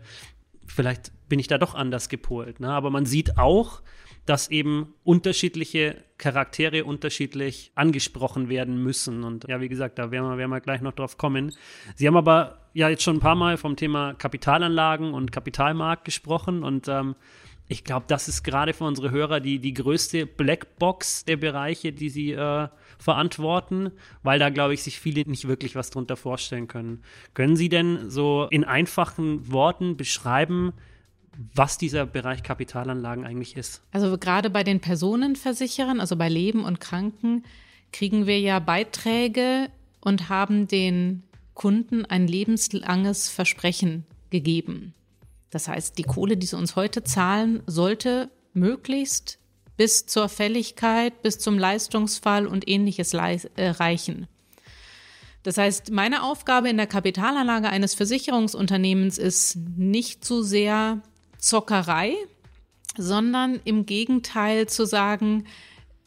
vielleicht 0.65 1.11
bin 1.29 1.37
ich 1.37 1.47
da 1.47 1.59
doch 1.59 1.75
anders 1.75 2.09
gepolt. 2.09 2.59
Ne? 2.59 2.69
Aber 2.69 2.89
man 2.89 3.05
sieht 3.05 3.37
auch, 3.37 3.83
dass 4.25 4.49
eben 4.49 4.93
unterschiedliche 5.03 6.03
Charaktere 6.17 6.85
unterschiedlich 6.85 7.71
angesprochen 7.75 8.49
werden 8.49 8.81
müssen. 8.81 9.23
Und 9.23 9.45
ja, 9.47 9.59
wie 9.59 9.69
gesagt, 9.69 9.99
da 9.99 10.11
werden 10.11 10.29
wir, 10.29 10.37
werden 10.37 10.51
wir 10.51 10.61
gleich 10.61 10.81
noch 10.81 10.93
drauf 10.93 11.17
kommen. 11.17 11.53
Sie 11.95 12.07
haben 12.07 12.15
aber 12.15 12.69
ja 12.73 12.89
jetzt 12.89 13.03
schon 13.03 13.17
ein 13.17 13.21
paar 13.21 13.35
Mal 13.35 13.57
vom 13.57 13.75
Thema 13.75 14.13
Kapitalanlagen 14.13 15.13
und 15.13 15.31
Kapitalmarkt 15.31 16.05
gesprochen 16.05 16.63
und 16.63 16.87
ähm, 16.87 17.15
ich 17.67 17.83
glaube, 17.83 18.05
das 18.07 18.27
ist 18.27 18.43
gerade 18.43 18.73
für 18.73 18.83
unsere 18.83 19.09
Hörer 19.09 19.39
die, 19.39 19.59
die 19.59 19.73
größte 19.73 20.25
Blackbox 20.25 21.25
der 21.25 21.37
Bereiche, 21.37 21.93
die 21.93 22.09
sie 22.09 22.33
äh, 22.33 22.67
verantworten, 22.99 23.91
weil 24.21 24.37
da, 24.37 24.49
glaube 24.49 24.73
ich, 24.73 24.83
sich 24.83 24.99
viele 24.99 25.27
nicht 25.29 25.47
wirklich 25.47 25.75
was 25.75 25.89
drunter 25.89 26.17
vorstellen 26.17 26.67
können. 26.67 27.03
Können 27.33 27.55
Sie 27.55 27.69
denn 27.69 28.09
so 28.09 28.47
in 28.49 28.65
einfachen 28.65 29.51
Worten 29.51 29.95
beschreiben, 29.95 30.73
was 31.53 31.77
dieser 31.77 32.05
Bereich 32.05 32.43
Kapitalanlagen 32.43 33.25
eigentlich 33.25 33.57
ist? 33.57 33.81
Also 33.91 34.17
gerade 34.17 34.49
bei 34.49 34.63
den 34.63 34.79
Personenversicherern, 34.79 35.99
also 35.99 36.15
bei 36.15 36.29
Leben 36.29 36.63
und 36.63 36.79
Kranken, 36.79 37.43
kriegen 37.91 38.27
wir 38.27 38.39
ja 38.39 38.59
Beiträge 38.59 39.69
und 40.01 40.29
haben 40.29 40.67
den 40.67 41.23
Kunden 41.53 42.05
ein 42.05 42.27
lebenslanges 42.27 43.29
Versprechen 43.29 44.05
gegeben. 44.29 44.93
Das 45.49 45.67
heißt, 45.67 45.97
die 45.97 46.03
Kohle, 46.03 46.35
die 46.35 46.47
sie 46.47 46.57
uns 46.57 46.75
heute 46.75 47.03
zahlen, 47.03 47.61
sollte 47.67 48.29
möglichst 48.53 49.37
bis 49.77 50.05
zur 50.05 50.29
Fälligkeit, 50.29 51.21
bis 51.21 51.39
zum 51.39 51.57
Leistungsfall 51.57 52.47
und 52.47 52.67
ähnliches 52.67 53.13
äh, 53.13 53.47
reichen. 53.57 54.27
Das 55.43 55.57
heißt, 55.57 55.91
meine 55.91 56.23
Aufgabe 56.23 56.69
in 56.69 56.77
der 56.77 56.87
Kapitalanlage 56.87 57.69
eines 57.69 57.95
Versicherungsunternehmens 57.95 59.17
ist 59.17 59.57
nicht 59.75 60.23
so 60.23 60.41
sehr 60.41 61.01
Zockerei, 61.43 62.15
sondern 62.97 63.59
im 63.65 63.85
Gegenteil 63.85 64.67
zu 64.67 64.85
sagen, 64.85 65.45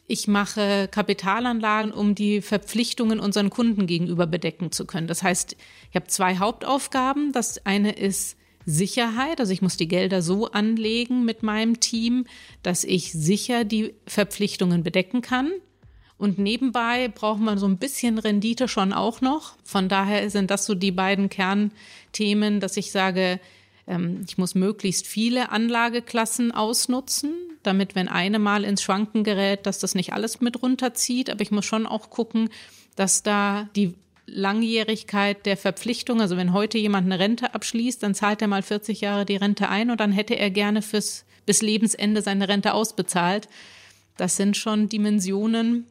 ich 0.07 0.27
mache 0.27 0.87
Kapitalanlagen, 0.89 1.91
um 1.91 2.15
die 2.15 2.41
Verpflichtungen 2.41 3.19
unseren 3.19 3.51
Kunden 3.51 3.85
gegenüber 3.85 4.25
bedecken 4.25 4.71
zu 4.71 4.85
können. 4.87 5.05
Das 5.07 5.21
heißt, 5.21 5.55
ich 5.89 5.95
habe 5.95 6.07
zwei 6.07 6.37
Hauptaufgaben. 6.37 7.33
Das 7.33 7.63
eine 7.65 7.91
ist 7.91 8.35
Sicherheit, 8.65 9.39
also 9.39 9.53
ich 9.53 9.61
muss 9.61 9.77
die 9.77 9.87
Gelder 9.87 10.21
so 10.21 10.49
anlegen 10.51 11.23
mit 11.23 11.43
meinem 11.43 11.79
Team, 11.79 12.25
dass 12.63 12.83
ich 12.83 13.11
sicher 13.11 13.63
die 13.63 13.93
Verpflichtungen 14.07 14.81
bedecken 14.81 15.21
kann. 15.21 15.51
Und 16.17 16.39
nebenbei 16.39 17.09
braucht 17.09 17.41
man 17.41 17.59
so 17.59 17.67
ein 17.67 17.77
bisschen 17.77 18.17
Rendite 18.17 18.67
schon 18.67 18.91
auch 18.91 19.21
noch. 19.21 19.55
Von 19.63 19.87
daher 19.87 20.29
sind 20.31 20.49
das 20.49 20.65
so 20.65 20.73
die 20.73 20.91
beiden 20.91 21.29
Kernthemen, 21.29 22.59
dass 22.59 22.75
ich 22.75 22.91
sage, 22.91 23.39
ähm, 23.87 24.21
ich 24.27 24.37
muss 24.37 24.55
möglichst 24.55 25.07
viele 25.07 25.51
Anlageklassen 25.51 26.51
ausnutzen 26.51 27.33
damit, 27.67 27.95
wenn 27.95 28.07
eine 28.07 28.39
mal 28.39 28.63
ins 28.63 28.81
Schwanken 28.81 29.23
gerät, 29.23 29.65
dass 29.65 29.79
das 29.79 29.93
nicht 29.93 30.13
alles 30.13 30.41
mit 30.41 30.61
runterzieht. 30.61 31.29
Aber 31.29 31.41
ich 31.41 31.51
muss 31.51 31.65
schon 31.65 31.85
auch 31.85 32.09
gucken, 32.09 32.49
dass 32.95 33.23
da 33.23 33.69
die 33.75 33.93
Langjährigkeit 34.25 35.45
der 35.45 35.57
Verpflichtung, 35.57 36.21
also 36.21 36.35
wenn 36.37 36.53
heute 36.53 36.77
jemand 36.77 37.05
eine 37.05 37.19
Rente 37.19 37.53
abschließt, 37.53 38.01
dann 38.03 38.15
zahlt 38.15 38.41
er 38.41 38.47
mal 38.47 38.61
40 38.61 39.01
Jahre 39.01 39.25
die 39.25 39.35
Rente 39.35 39.69
ein 39.69 39.91
und 39.91 39.99
dann 39.99 40.11
hätte 40.11 40.35
er 40.35 40.49
gerne 40.49 40.81
fürs, 40.81 41.25
bis 41.45 41.61
Lebensende 41.61 42.21
seine 42.21 42.47
Rente 42.47 42.73
ausbezahlt. 42.73 43.47
Das 44.17 44.35
sind 44.35 44.57
schon 44.57 44.89
Dimensionen, 44.89 45.85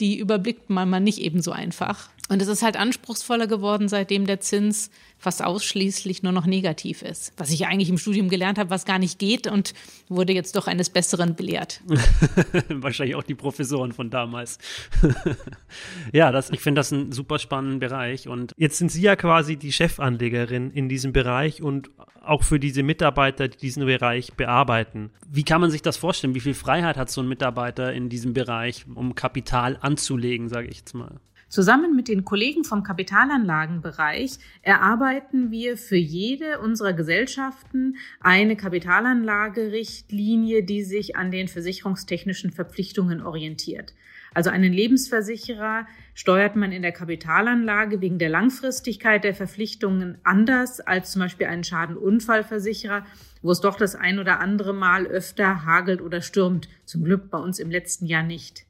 die 0.00 0.18
überblickt 0.18 0.70
man 0.70 0.88
mal 0.88 1.00
nicht 1.00 1.18
ebenso 1.18 1.52
einfach. 1.52 2.08
Und 2.28 2.42
es 2.42 2.48
ist 2.48 2.62
halt 2.62 2.76
anspruchsvoller 2.76 3.46
geworden, 3.46 3.88
seitdem 3.88 4.26
der 4.26 4.40
Zins 4.40 4.90
fast 5.16 5.44
ausschließlich 5.44 6.22
nur 6.22 6.32
noch 6.32 6.46
negativ 6.46 7.02
ist. 7.02 7.32
Was 7.36 7.50
ich 7.50 7.66
eigentlich 7.66 7.88
im 7.88 7.98
Studium 7.98 8.28
gelernt 8.28 8.58
habe, 8.58 8.70
was 8.70 8.84
gar 8.84 8.98
nicht 8.98 9.18
geht 9.18 9.46
und 9.46 9.74
wurde 10.08 10.32
jetzt 10.32 10.56
doch 10.56 10.66
eines 10.66 10.90
Besseren 10.90 11.36
belehrt. 11.36 11.82
Wahrscheinlich 12.68 13.14
auch 13.14 13.22
die 13.22 13.34
Professoren 13.34 13.92
von 13.92 14.10
damals. 14.10 14.58
ja, 16.12 16.32
das, 16.32 16.50
ich 16.50 16.60
finde 16.60 16.80
das 16.80 16.92
einen 16.92 17.12
super 17.12 17.38
spannenden 17.38 17.78
Bereich. 17.78 18.28
Und 18.28 18.52
jetzt 18.56 18.78
sind 18.78 18.90
Sie 18.90 19.02
ja 19.02 19.14
quasi 19.14 19.56
die 19.56 19.72
Chefanlegerin 19.72 20.72
in 20.72 20.88
diesem 20.88 21.12
Bereich 21.12 21.62
und 21.62 21.90
auch 22.22 22.42
für 22.42 22.58
diese 22.58 22.82
Mitarbeiter, 22.82 23.46
die 23.48 23.56
diesen 23.56 23.86
Bereich 23.86 24.32
bearbeiten. 24.34 25.10
Wie 25.28 25.44
kann 25.44 25.60
man 25.60 25.70
sich 25.70 25.82
das 25.82 25.96
vorstellen? 25.96 26.34
Wie 26.34 26.40
viel 26.40 26.54
Freiheit 26.54 26.96
hat 26.96 27.08
so 27.08 27.20
ein 27.20 27.28
Mitarbeiter 27.28 27.92
in 27.92 28.08
diesem 28.08 28.34
Bereich, 28.34 28.84
um 28.92 29.14
Kapital 29.14 29.78
anzulegen, 29.80 30.48
sage 30.48 30.66
ich 30.66 30.78
jetzt 30.78 30.94
mal? 30.94 31.20
Zusammen 31.48 31.94
mit 31.94 32.08
den 32.08 32.24
Kollegen 32.24 32.64
vom 32.64 32.82
Kapitalanlagenbereich 32.82 34.38
erarbeiten 34.62 35.52
wir 35.52 35.76
für 35.76 35.96
jede 35.96 36.58
unserer 36.58 36.92
Gesellschaften 36.92 37.98
eine 38.18 38.56
Kapitalanlagerichtlinie, 38.56 40.64
die 40.64 40.82
sich 40.82 41.14
an 41.14 41.30
den 41.30 41.46
versicherungstechnischen 41.46 42.50
Verpflichtungen 42.50 43.22
orientiert. 43.22 43.94
Also 44.34 44.50
einen 44.50 44.72
Lebensversicherer 44.72 45.86
steuert 46.14 46.56
man 46.56 46.72
in 46.72 46.82
der 46.82 46.90
Kapitalanlage 46.90 48.00
wegen 48.00 48.18
der 48.18 48.28
Langfristigkeit 48.28 49.22
der 49.22 49.34
Verpflichtungen 49.34 50.18
anders 50.24 50.80
als 50.80 51.12
zum 51.12 51.22
Beispiel 51.22 51.46
einen 51.46 51.64
Schadenunfallversicherer, 51.64 53.06
wo 53.40 53.52
es 53.52 53.60
doch 53.60 53.76
das 53.76 53.94
ein 53.94 54.18
oder 54.18 54.40
andere 54.40 54.74
Mal 54.74 55.06
öfter 55.06 55.64
hagelt 55.64 56.02
oder 56.02 56.22
stürmt. 56.22 56.68
Zum 56.84 57.04
Glück 57.04 57.30
bei 57.30 57.38
uns 57.38 57.60
im 57.60 57.70
letzten 57.70 58.06
Jahr 58.06 58.24
nicht. 58.24 58.65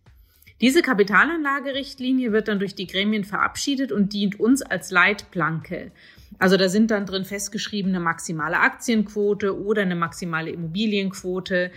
Diese 0.61 0.81
Kapitalanlagerichtlinie 0.81 2.33
wird 2.33 2.49
dann 2.49 2.59
durch 2.59 2.75
die 2.75 2.87
Gremien 2.87 3.25
verabschiedet 3.25 3.93
und 3.93 4.13
dient 4.13 4.41
uns 4.41 4.63
als 4.63 4.91
Leitplanke. 4.91 5.93
Also 6.39 6.57
da 6.57 6.69
sind 6.69 6.91
dann 6.91 7.07
drin 7.07 7.25
festgeschriebene 7.25 8.01
maximale 8.01 8.59
Aktienquote 8.59 9.59
oder 9.59 9.83
eine 9.83 9.97
maximale 9.97 10.51
Immobilienquote, 10.51 11.71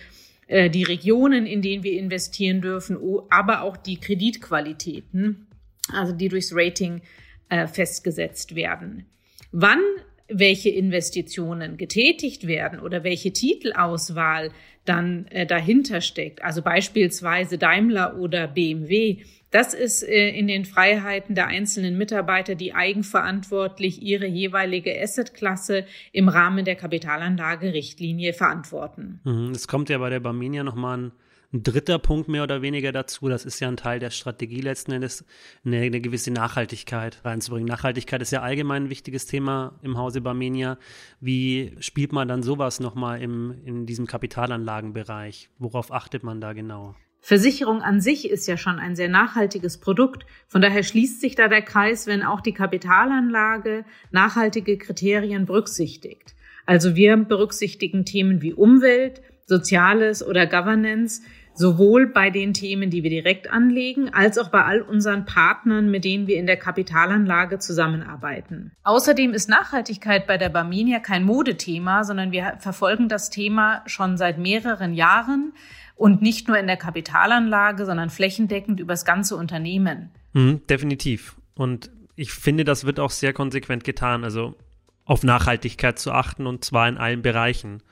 äh, 0.48 0.70
die 0.70 0.84
Regionen, 0.84 1.46
in 1.46 1.62
denen 1.62 1.84
wir 1.84 2.00
investieren 2.00 2.62
dürfen, 2.62 2.98
aber 3.30 3.62
auch 3.62 3.78
die 3.78 4.00
Kreditqualitäten, 4.00 5.48
also 5.94 6.14
die 6.14 6.30
durchs 6.30 6.52
Rating 6.54 7.02
äh, 7.50 7.68
festgesetzt 7.68 8.56
werden. 8.56 9.06
Wann 9.52 9.82
welche 10.30 10.70
Investitionen 10.70 11.78
getätigt 11.78 12.48
werden 12.48 12.80
oder 12.80 13.04
welche 13.04 13.34
Titelauswahl 13.34 14.52
dann 14.86 15.28
äh, 15.28 15.46
dahinter 15.46 16.02
steckt, 16.02 16.44
also 16.44 16.62
beispielsweise 16.62 17.58
Daimler 17.58 18.18
oder 18.18 18.48
BMW, 18.48 19.18
das 19.52 19.74
ist 19.74 20.04
äh, 20.04 20.30
in 20.30 20.48
den 20.48 20.66
Freiheiten 20.66 21.36
der 21.36 21.48
einzelnen 21.48 21.98
Mitarbeiter, 21.98 22.56
die 22.56 22.74
eigenverantwortlich 22.74 24.02
ihre 24.02 24.28
jeweilige 24.28 25.00
Assetklasse 25.02 25.86
im 26.12 26.30
Rahmen 26.30 26.66
der 26.66 26.76
Kapitalanlage-Richtlinie 26.76 28.34
verantworten. 28.34 29.20
Mhm, 29.24 29.52
es 29.52 29.68
kommt 29.68 29.90
ja 29.90 29.98
bei 29.98 30.10
der 30.10 30.20
Barminia 30.20 30.64
nochmal 30.64 30.98
ein 30.98 31.12
ein 31.52 31.64
dritter 31.64 31.98
Punkt 31.98 32.28
mehr 32.28 32.44
oder 32.44 32.62
weniger 32.62 32.92
dazu, 32.92 33.28
das 33.28 33.44
ist 33.44 33.60
ja 33.60 33.68
ein 33.68 33.78
Teil 33.78 34.00
der 34.00 34.12
Strategie 34.12 34.62
letzten 34.62 34.92
Endes, 34.92 35.26
eine, 35.66 35.78
eine 35.82 36.00
gewisse 36.00 36.32
Nachhaltigkeit 36.32 37.20
reinzubringen. 37.26 37.68
Nachhaltigkeit 37.68 38.22
ist 38.22 38.32
ja 38.32 38.42
allgemein 38.42 38.84
ein 38.84 38.90
wichtiges 38.90 39.26
Thema 39.26 39.80
im 39.82 39.98
Hause 39.98 40.22
Barmenia. 40.22 40.78
Wie 41.20 41.76
spielt 41.80 42.12
man 42.12 42.28
dann 42.28 42.44
sowas 42.44 42.80
nochmal 42.80 43.22
im, 43.22 43.56
in 43.66 43.88
diesem 43.88 44.06
Kapitalanlagenbereich? 44.06 45.50
Worauf 45.58 45.92
achtet 45.92 46.24
man 46.24 46.40
da 46.40 46.54
genau? 46.54 46.96
Versicherung 47.22 47.82
an 47.82 48.00
sich 48.00 48.30
ist 48.30 48.48
ja 48.48 48.56
schon 48.56 48.80
ein 48.80 48.96
sehr 48.96 49.10
nachhaltiges 49.10 49.80
Produkt. 49.80 50.26
Von 50.48 50.62
daher 50.62 50.84
schließt 50.84 51.20
sich 51.20 51.36
da 51.36 51.48
der 51.48 51.64
Kreis, 51.64 52.08
wenn 52.08 52.24
auch 52.24 52.42
die 52.42 52.54
Kapitalanlage 52.54 53.86
nachhaltige 54.12 54.78
Kriterien 54.78 55.46
berücksichtigt. 55.46 56.36
Also 56.66 56.96
wir 56.96 57.18
berücksichtigen 57.18 58.06
Themen 58.06 58.42
wie 58.42 58.54
Umwelt, 58.54 59.22
Soziales 59.48 60.26
oder 60.26 60.46
Governance, 60.46 61.24
sowohl 61.60 62.08
bei 62.08 62.30
den 62.30 62.54
Themen, 62.54 62.90
die 62.90 63.04
wir 63.04 63.10
direkt 63.10 63.52
anlegen, 63.52 64.14
als 64.14 64.38
auch 64.38 64.48
bei 64.48 64.64
all 64.64 64.82
unseren 64.82 65.26
Partnern, 65.26 65.92
mit 65.92 66.06
denen 66.06 66.26
wir 66.26 66.38
in 66.38 66.48
der 66.48 66.56
Kapitalanlage 66.56 67.60
zusammenarbeiten. 67.60 68.72
Außerdem 68.84 69.34
ist 69.34 69.50
Nachhaltigkeit 69.50 70.26
bei 70.26 70.38
der 70.38 70.48
Barminia 70.48 71.00
kein 71.00 71.26
Modethema, 71.26 72.06
sondern 72.06 72.32
wir 72.32 72.56
verfolgen 72.60 73.10
das 73.10 73.30
Thema 73.30 73.84
schon 73.88 74.16
seit 74.16 74.38
mehreren 74.38 74.94
Jahren 74.94 75.52
und 75.96 76.22
nicht 76.22 76.48
nur 76.48 76.58
in 76.58 76.66
der 76.68 76.78
Kapitalanlage, 76.78 77.86
sondern 77.86 78.10
flächendeckend 78.10 78.80
übers 78.80 79.04
ganze 79.04 79.36
Unternehmen. 79.36 80.12
Mhm, 80.32 80.62
definitiv. 80.70 81.36
Und 81.56 81.92
ich 82.16 82.32
finde, 82.32 82.64
das 82.64 82.86
wird 82.86 83.02
auch 83.02 83.12
sehr 83.12 83.34
konsequent 83.34 83.84
getan, 83.84 84.24
also 84.24 84.56
auf 85.04 85.24
Nachhaltigkeit 85.24 86.00
zu 86.00 86.14
achten 86.14 86.48
und 86.48 86.64
zwar 86.64 86.88
in 86.88 86.98
allen 86.98 87.22
Bereichen 87.22 87.84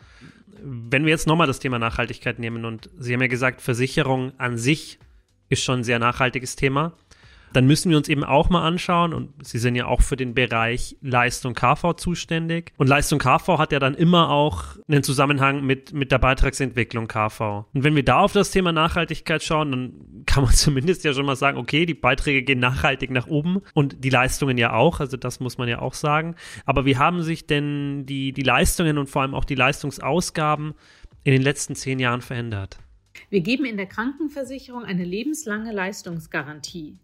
wenn 0.64 1.06
wir 1.06 1.12
jetzt 1.12 1.28
nochmal 1.28 1.48
das 1.48 1.60
Thema 1.60 1.80
Nachhaltigkeit 1.80 2.40
nehmen 2.40 2.66
und 2.66 2.90
Sie 2.98 3.14
haben 3.14 3.22
ja 3.22 3.28
gesagt, 3.28 3.62
Versicherung 3.62 4.32
an 4.38 4.58
sich 4.58 5.00
ist 5.50 5.64
schon 5.64 5.80
ein 5.80 5.84
sehr 5.84 6.00
nachhaltiges 6.00 6.56
Thema 6.56 6.94
dann 7.54 7.66
müssen 7.66 7.90
wir 7.90 7.98
uns 7.98 8.10
eben 8.10 8.24
auch 8.24 8.50
mal 8.50 8.66
anschauen, 8.66 9.14
und 9.14 9.46
Sie 9.46 9.58
sind 9.58 9.76
ja 9.76 9.86
auch 9.86 10.02
für 10.02 10.16
den 10.16 10.34
Bereich 10.34 10.98
Leistung 11.02 11.54
KV 11.54 11.94
zuständig. 11.94 12.74
Und 12.78 12.88
Leistung 12.88 13.20
KV 13.20 13.58
hat 13.58 13.72
ja 13.72 13.80
dann 13.80 13.96
immer 13.96 14.30
auch 14.30 14.64
einen 14.88 15.04
Zusammenhang 15.04 15.66
mit, 15.66 15.94
mit 15.94 16.12
der 16.12 16.20
Beitragsentwicklung 16.20 17.08
KV. 17.08 17.66
Und 17.74 17.84
wenn 17.84 17.96
wir 17.96 18.04
da 18.04 18.20
auf 18.20 18.34
das 18.34 18.52
Thema 18.52 18.72
Nachhaltigkeit 18.72 19.44
schauen, 19.44 19.72
dann 19.72 19.94
kann 20.26 20.44
man 20.44 20.54
zumindest 20.54 21.04
ja 21.04 21.14
schon 21.14 21.26
mal 21.26 21.36
sagen, 21.36 21.58
okay, 21.58 21.86
die 21.86 21.94
Beiträge 21.94 22.44
gehen 22.44 22.60
nachhaltig 22.60 23.12
nach 23.12 23.28
oben 23.28 23.62
und 23.74 24.04
die 24.04 24.10
Leistungen 24.10 24.58
ja 24.58 24.74
auch, 24.74 25.00
also 25.00 25.18
das 25.18 25.40
muss 25.40 25.58
man 25.58 25.68
ja 25.68 25.80
auch 25.80 25.94
sagen. 25.94 26.36
Aber 26.66 26.86
wie 26.86 26.98
haben 26.98 27.22
sich 27.24 27.48
denn 27.48 28.06
die, 28.06 28.34
die 28.34 28.44
Leistungen 28.44 28.98
und 28.98 29.10
vor 29.10 29.22
allem 29.22 29.34
auch 29.34 29.46
die 29.46 29.56
Leistungsausgaben 29.56 30.74
in 31.24 31.32
den 31.32 31.42
letzten 31.42 31.76
zehn 31.76 32.00
Jahren 32.00 32.22
verändert? 32.22 32.80
Wir 33.30 33.42
geben 33.42 33.66
in 33.66 33.78
der 33.78 33.88
Krankenversicherung 33.88 34.84
eine 34.84 35.04
lebenslange 35.04 35.72
Leistungsgarantie. 35.72 36.98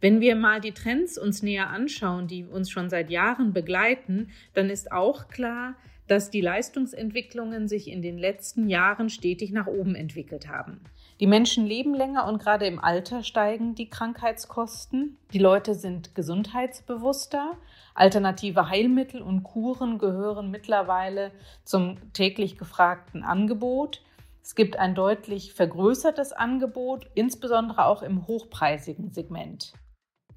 Wenn 0.00 0.20
wir 0.20 0.36
mal 0.36 0.60
die 0.60 0.72
Trends 0.72 1.18
uns 1.18 1.42
näher 1.42 1.70
anschauen, 1.70 2.28
die 2.28 2.44
uns 2.44 2.70
schon 2.70 2.88
seit 2.88 3.10
Jahren 3.10 3.52
begleiten, 3.52 4.30
dann 4.54 4.70
ist 4.70 4.92
auch 4.92 5.28
klar, 5.28 5.74
dass 6.06 6.30
die 6.30 6.40
Leistungsentwicklungen 6.40 7.68
sich 7.68 7.88
in 7.88 8.00
den 8.00 8.16
letzten 8.16 8.68
Jahren 8.68 9.10
stetig 9.10 9.50
nach 9.50 9.66
oben 9.66 9.94
entwickelt 9.94 10.48
haben. 10.48 10.80
Die 11.20 11.26
Menschen 11.26 11.66
leben 11.66 11.94
länger 11.94 12.28
und 12.28 12.40
gerade 12.40 12.66
im 12.66 12.78
Alter 12.78 13.24
steigen 13.24 13.74
die 13.74 13.90
Krankheitskosten. 13.90 15.18
Die 15.32 15.40
Leute 15.40 15.74
sind 15.74 16.14
gesundheitsbewusster. 16.14 17.56
Alternative 17.94 18.68
Heilmittel 18.68 19.20
und 19.20 19.42
Kuren 19.42 19.98
gehören 19.98 20.52
mittlerweile 20.52 21.32
zum 21.64 21.96
täglich 22.12 22.56
gefragten 22.56 23.24
Angebot. 23.24 24.02
Es 24.42 24.54
gibt 24.54 24.76
ein 24.76 24.94
deutlich 24.94 25.52
vergrößertes 25.54 26.32
Angebot, 26.32 27.10
insbesondere 27.14 27.84
auch 27.84 28.02
im 28.02 28.28
hochpreisigen 28.28 29.10
Segment. 29.10 29.72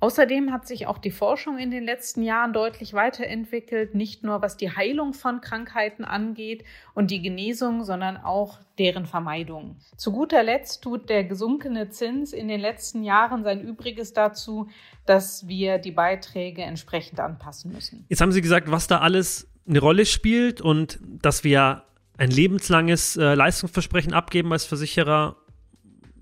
Außerdem 0.01 0.51
hat 0.51 0.67
sich 0.67 0.87
auch 0.87 0.97
die 0.97 1.11
Forschung 1.11 1.59
in 1.59 1.69
den 1.69 1.83
letzten 1.83 2.23
Jahren 2.23 2.53
deutlich 2.53 2.93
weiterentwickelt, 2.95 3.93
nicht 3.93 4.23
nur 4.23 4.41
was 4.41 4.57
die 4.57 4.75
Heilung 4.75 5.13
von 5.13 5.41
Krankheiten 5.41 6.03
angeht 6.03 6.65
und 6.95 7.11
die 7.11 7.21
Genesung, 7.21 7.83
sondern 7.83 8.17
auch 8.17 8.57
deren 8.79 9.05
Vermeidung. 9.05 9.77
Zu 9.97 10.11
guter 10.11 10.41
Letzt 10.41 10.83
tut 10.83 11.07
der 11.07 11.23
gesunkene 11.23 11.91
Zins 11.91 12.33
in 12.33 12.47
den 12.47 12.59
letzten 12.59 13.03
Jahren 13.03 13.43
sein 13.43 13.61
Übriges 13.61 14.11
dazu, 14.13 14.69
dass 15.05 15.47
wir 15.47 15.77
die 15.77 15.91
Beiträge 15.91 16.63
entsprechend 16.63 17.19
anpassen 17.19 17.71
müssen. 17.71 18.03
Jetzt 18.09 18.21
haben 18.21 18.31
Sie 18.31 18.41
gesagt, 18.41 18.71
was 18.71 18.87
da 18.87 19.01
alles 19.01 19.47
eine 19.67 19.79
Rolle 19.79 20.07
spielt 20.07 20.61
und 20.61 20.99
dass 21.03 21.43
wir 21.43 21.83
ein 22.17 22.31
lebenslanges 22.31 23.17
äh, 23.17 23.35
Leistungsversprechen 23.35 24.13
abgeben 24.13 24.51
als 24.51 24.65
Versicherer 24.65 25.37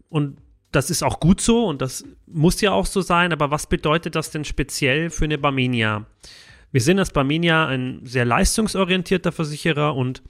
und 0.09 0.37
das 0.71 0.89
ist 0.89 1.03
auch 1.03 1.19
gut 1.19 1.41
so 1.41 1.65
und 1.65 1.81
das 1.81 2.05
muss 2.27 2.61
ja 2.61 2.71
auch 2.71 2.85
so 2.85 3.01
sein, 3.01 3.33
aber 3.33 3.51
was 3.51 3.67
bedeutet 3.67 4.15
das 4.15 4.31
denn 4.31 4.45
speziell 4.45 5.09
für 5.09 5.25
eine 5.25 5.37
Barmenia? 5.37 6.05
Wir 6.71 6.81
sind 6.81 6.99
als 6.99 7.11
Barmenia 7.11 7.67
ein 7.67 8.01
sehr 8.03 8.25
leistungsorientierter 8.25 9.31
Versicherer 9.31 9.95
und 9.95 10.21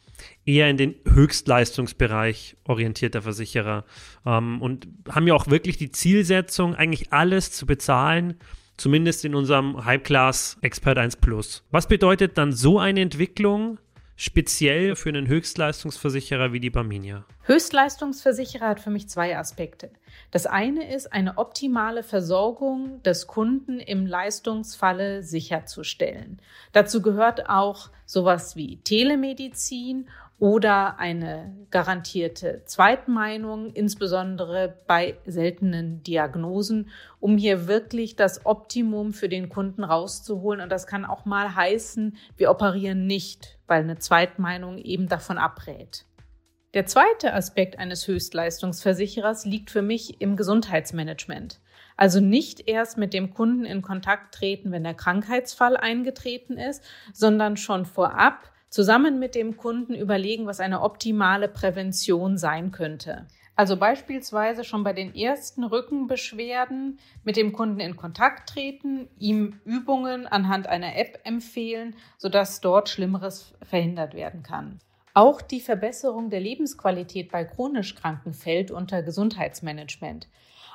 eher 0.46 0.69
in 0.69 0.77
den 0.77 0.96
Höchstleistungsbereich 1.05 2.55
orientierter 2.63 3.22
Versicherer 3.22 3.84
ähm, 4.25 4.62
und 4.62 4.88
haben 5.10 5.27
ja 5.27 5.34
auch 5.34 5.48
wirklich 5.48 5.77
die 5.77 5.91
Zielsetzung, 5.91 6.75
eigentlich 6.75 7.12
alles 7.12 7.51
zu 7.51 7.65
bezahlen, 7.65 8.36
zumindest 8.77 9.25
in 9.25 9.36
unserem 9.36 9.84
Hype-Class 9.84 10.58
Expert 10.62 10.98
1 10.98 11.17
Plus. 11.17 11.63
Was 11.72 11.88
bedeutet 11.88 12.38
dann 12.38 12.53
so 12.53 12.79
eine 12.79 13.01
Entwicklung 13.01 13.79
speziell 14.20 14.98
für 14.98 15.08
einen 15.08 15.28
Höchstleistungsversicherer 15.28 16.52
wie 16.52 16.60
die 16.60 16.70
Barminia? 16.70 17.24
Höchstleistungsversicherer 17.44 18.68
hat 18.68 18.82
für 18.82 18.90
mich 18.90 19.08
zwei 19.08 19.38
Aspekte. 19.38 19.92
Das 20.30 20.46
eine 20.46 20.94
ist, 20.94 21.14
eine 21.14 21.38
optimale 21.38 22.04
Versorgung 22.04 23.02
des 23.04 23.28
Kunden 23.28 23.80
im 23.80 24.06
Leistungsfalle 24.06 25.24
sicherzustellen. 25.24 26.42
Dazu 26.74 27.02
gehört 27.02 27.50
auch 27.50 27.92
sowas 28.06 28.58
wie 28.58 28.82
Telemedizin 28.82 30.10
oder 30.39 31.00
eine 31.00 31.53
garantierte 31.69 32.63
Zweitmeinung, 32.65 33.72
insbesondere 33.74 34.79
bei 34.88 35.17
seltenen 35.25 36.01
Diagnosen, 36.03 36.89
um 37.19 37.38
hier 37.38 37.67
wirklich 37.67 38.15
das 38.15 38.46
Optimum 38.46 39.12
für 39.12 39.27
den 39.27 39.50
Kunden 39.50 39.84
rauszuholen. 39.84 40.62
Und 40.62 40.72
das 40.72 40.88
kann 40.88 41.05
auch 41.05 41.25
mal 41.25 41.55
heißen, 41.55 42.17
wir 42.38 42.50
operieren 42.50 43.05
nicht, 43.05 43.60
weil 43.67 43.84
eine 43.84 43.98
Zweitmeinung 43.98 44.77
eben 44.77 45.10
davon 45.10 45.38
abrät. 45.38 46.05
Der 46.74 46.86
zweite 46.86 47.34
Aspekt 47.34 47.79
eines 47.79 48.08
Höchstleistungsversicherers 48.08 49.46
liegt 49.46 49.72
für 49.72 49.81
mich 49.81 50.22
im 50.22 50.38
Gesundheitsmanagement. 50.38 51.60
Also 51.98 52.22
nicht 52.22 52.69
erst 52.69 52.98
mit 52.98 53.13
dem 53.13 53.34
Kunden 53.34 53.65
in 53.65 53.81
Kontakt 53.81 54.36
treten, 54.36 54.72
wenn 54.72 54.84
der 54.84 54.93
Krankheitsfall 54.93 55.75
eingetreten 55.75 56.58
ist, 56.58 56.84
sondern 57.12 57.58
schon 57.58 57.86
vorab 57.86 58.51
zusammen 58.70 59.20
mit 59.20 59.36
dem 59.36 59.58
Kunden 59.58 59.96
überlegen, 59.96 60.46
was 60.46 60.60
eine 60.60 60.82
optimale 60.82 61.48
Prävention 61.48 62.38
sein 62.38 62.72
könnte. 62.72 63.28
Also 63.56 63.76
beispielsweise 63.76 64.64
schon 64.64 64.86
bei 64.86 64.94
den 64.94 65.14
ersten 65.14 65.66
Rückenbeschwerden 65.66 66.98
mit 67.26 67.36
dem 67.36 67.52
Kunden 67.52 67.82
in 67.82 67.98
Kontakt 67.98 68.48
treten, 68.48 69.10
ihm 69.18 69.60
Übungen 69.66 70.28
anhand 70.28 70.68
einer 70.68 70.96
App 70.96 71.20
empfehlen, 71.26 71.96
sodass 72.18 72.62
dort 72.62 72.88
Schlimmeres 72.88 73.54
verhindert 73.62 74.14
werden 74.14 74.44
kann. 74.44 74.80
Auch 75.14 75.42
die 75.42 75.60
Verbesserung 75.60 76.30
der 76.30 76.40
Lebensqualität 76.40 77.32
bei 77.32 77.44
chronisch 77.44 77.96
Kranken 77.96 78.32
fällt 78.32 78.72
unter 78.72 79.04
Gesundheitsmanagement. 79.04 80.30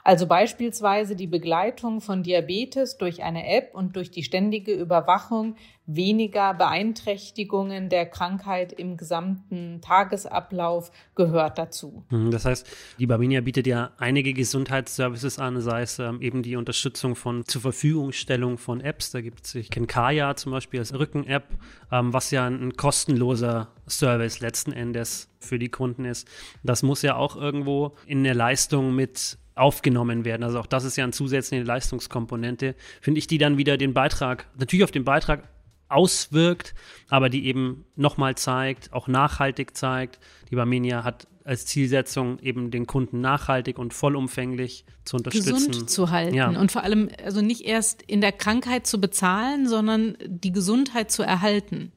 Also 0.06 0.26
beispielsweise 0.26 1.16
die 1.16 1.26
Begleitung 1.26 2.02
von 2.02 2.22
Diabetes 2.22 2.98
durch 2.98 3.22
eine 3.22 3.48
App 3.48 3.74
und 3.74 3.96
durch 3.96 4.10
die 4.10 4.22
ständige 4.22 4.74
Überwachung 4.74 5.56
weniger 5.86 6.52
Beeinträchtigungen 6.52 7.88
der 7.88 8.04
Krankheit 8.04 8.72
im 8.72 8.98
gesamten 8.98 9.80
Tagesablauf 9.80 10.90
gehört 11.14 11.56
dazu. 11.56 12.04
Mhm, 12.10 12.30
das 12.30 12.44
heißt, 12.44 12.66
die 12.98 13.06
Barminia 13.06 13.40
bietet 13.40 13.66
ja 13.66 13.92
einige 13.96 14.34
Gesundheitsservices 14.34 15.38
an, 15.38 15.58
sei 15.62 15.80
es 15.80 15.98
ähm, 15.98 16.20
eben 16.20 16.42
die 16.42 16.56
Unterstützung 16.56 17.16
von 17.16 17.46
zur 17.46 17.62
Verfügungstellung 17.62 18.58
von 18.58 18.82
Apps. 18.82 19.10
Da 19.10 19.22
gibt 19.22 19.46
es, 19.46 19.54
ich 19.54 19.70
kenne 19.70 19.86
Kaya 19.86 20.36
zum 20.36 20.52
Beispiel 20.52 20.80
als 20.80 20.92
Rücken-App, 20.92 21.48
ähm, 21.90 22.12
was 22.12 22.30
ja 22.30 22.44
ein, 22.46 22.60
ein 22.60 22.76
kostenloser 22.76 23.68
Service 23.88 24.40
letzten 24.40 24.72
Endes 24.72 25.30
für 25.40 25.58
die 25.58 25.70
Kunden 25.70 26.04
ist. 26.04 26.28
Das 26.62 26.82
muss 26.82 27.00
ja 27.00 27.16
auch 27.16 27.36
irgendwo 27.36 27.94
in 28.06 28.22
der 28.24 28.34
Leistung 28.34 28.94
mit 28.94 29.38
aufgenommen 29.54 30.24
werden. 30.24 30.42
Also 30.42 30.58
auch 30.58 30.66
das 30.66 30.84
ist 30.84 30.96
ja 30.96 31.04
eine 31.04 31.12
zusätzliche 31.12 31.62
Leistungskomponente, 31.62 32.74
finde 33.00 33.18
ich, 33.18 33.26
die 33.26 33.38
dann 33.38 33.56
wieder 33.58 33.76
den 33.76 33.94
Beitrag, 33.94 34.46
natürlich 34.58 34.84
auf 34.84 34.90
den 34.90 35.04
Beitrag 35.04 35.48
auswirkt, 35.88 36.74
aber 37.08 37.28
die 37.28 37.46
eben 37.46 37.84
nochmal 37.94 38.34
zeigt, 38.34 38.92
auch 38.92 39.06
nachhaltig 39.06 39.76
zeigt. 39.76 40.18
Die 40.50 40.56
Barmenia 40.56 41.04
hat 41.04 41.28
als 41.44 41.66
Zielsetzung 41.66 42.38
eben 42.40 42.70
den 42.70 42.86
Kunden 42.86 43.20
nachhaltig 43.20 43.78
und 43.78 43.92
vollumfänglich 43.92 44.84
zu 45.04 45.16
unterstützen. 45.16 45.54
Gesund 45.54 45.90
zu 45.90 46.10
halten 46.10 46.34
ja. 46.34 46.48
und 46.48 46.72
vor 46.72 46.82
allem 46.82 47.10
also 47.22 47.42
nicht 47.42 47.62
erst 47.62 48.02
in 48.02 48.22
der 48.22 48.32
Krankheit 48.32 48.86
zu 48.86 48.98
bezahlen, 48.98 49.68
sondern 49.68 50.16
die 50.26 50.52
Gesundheit 50.52 51.10
zu 51.10 51.22
erhalten. 51.22 51.92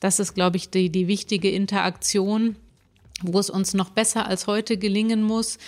Das 0.00 0.18
ist, 0.18 0.34
glaube 0.34 0.56
ich, 0.56 0.70
die, 0.70 0.90
die 0.90 1.06
wichtige 1.06 1.50
Interaktion, 1.50 2.56
wo 3.22 3.38
es 3.38 3.50
uns 3.50 3.72
noch 3.74 3.90
besser 3.90 4.26
als 4.26 4.46
heute 4.46 4.78
gelingen 4.78 5.22
muss, 5.22 5.58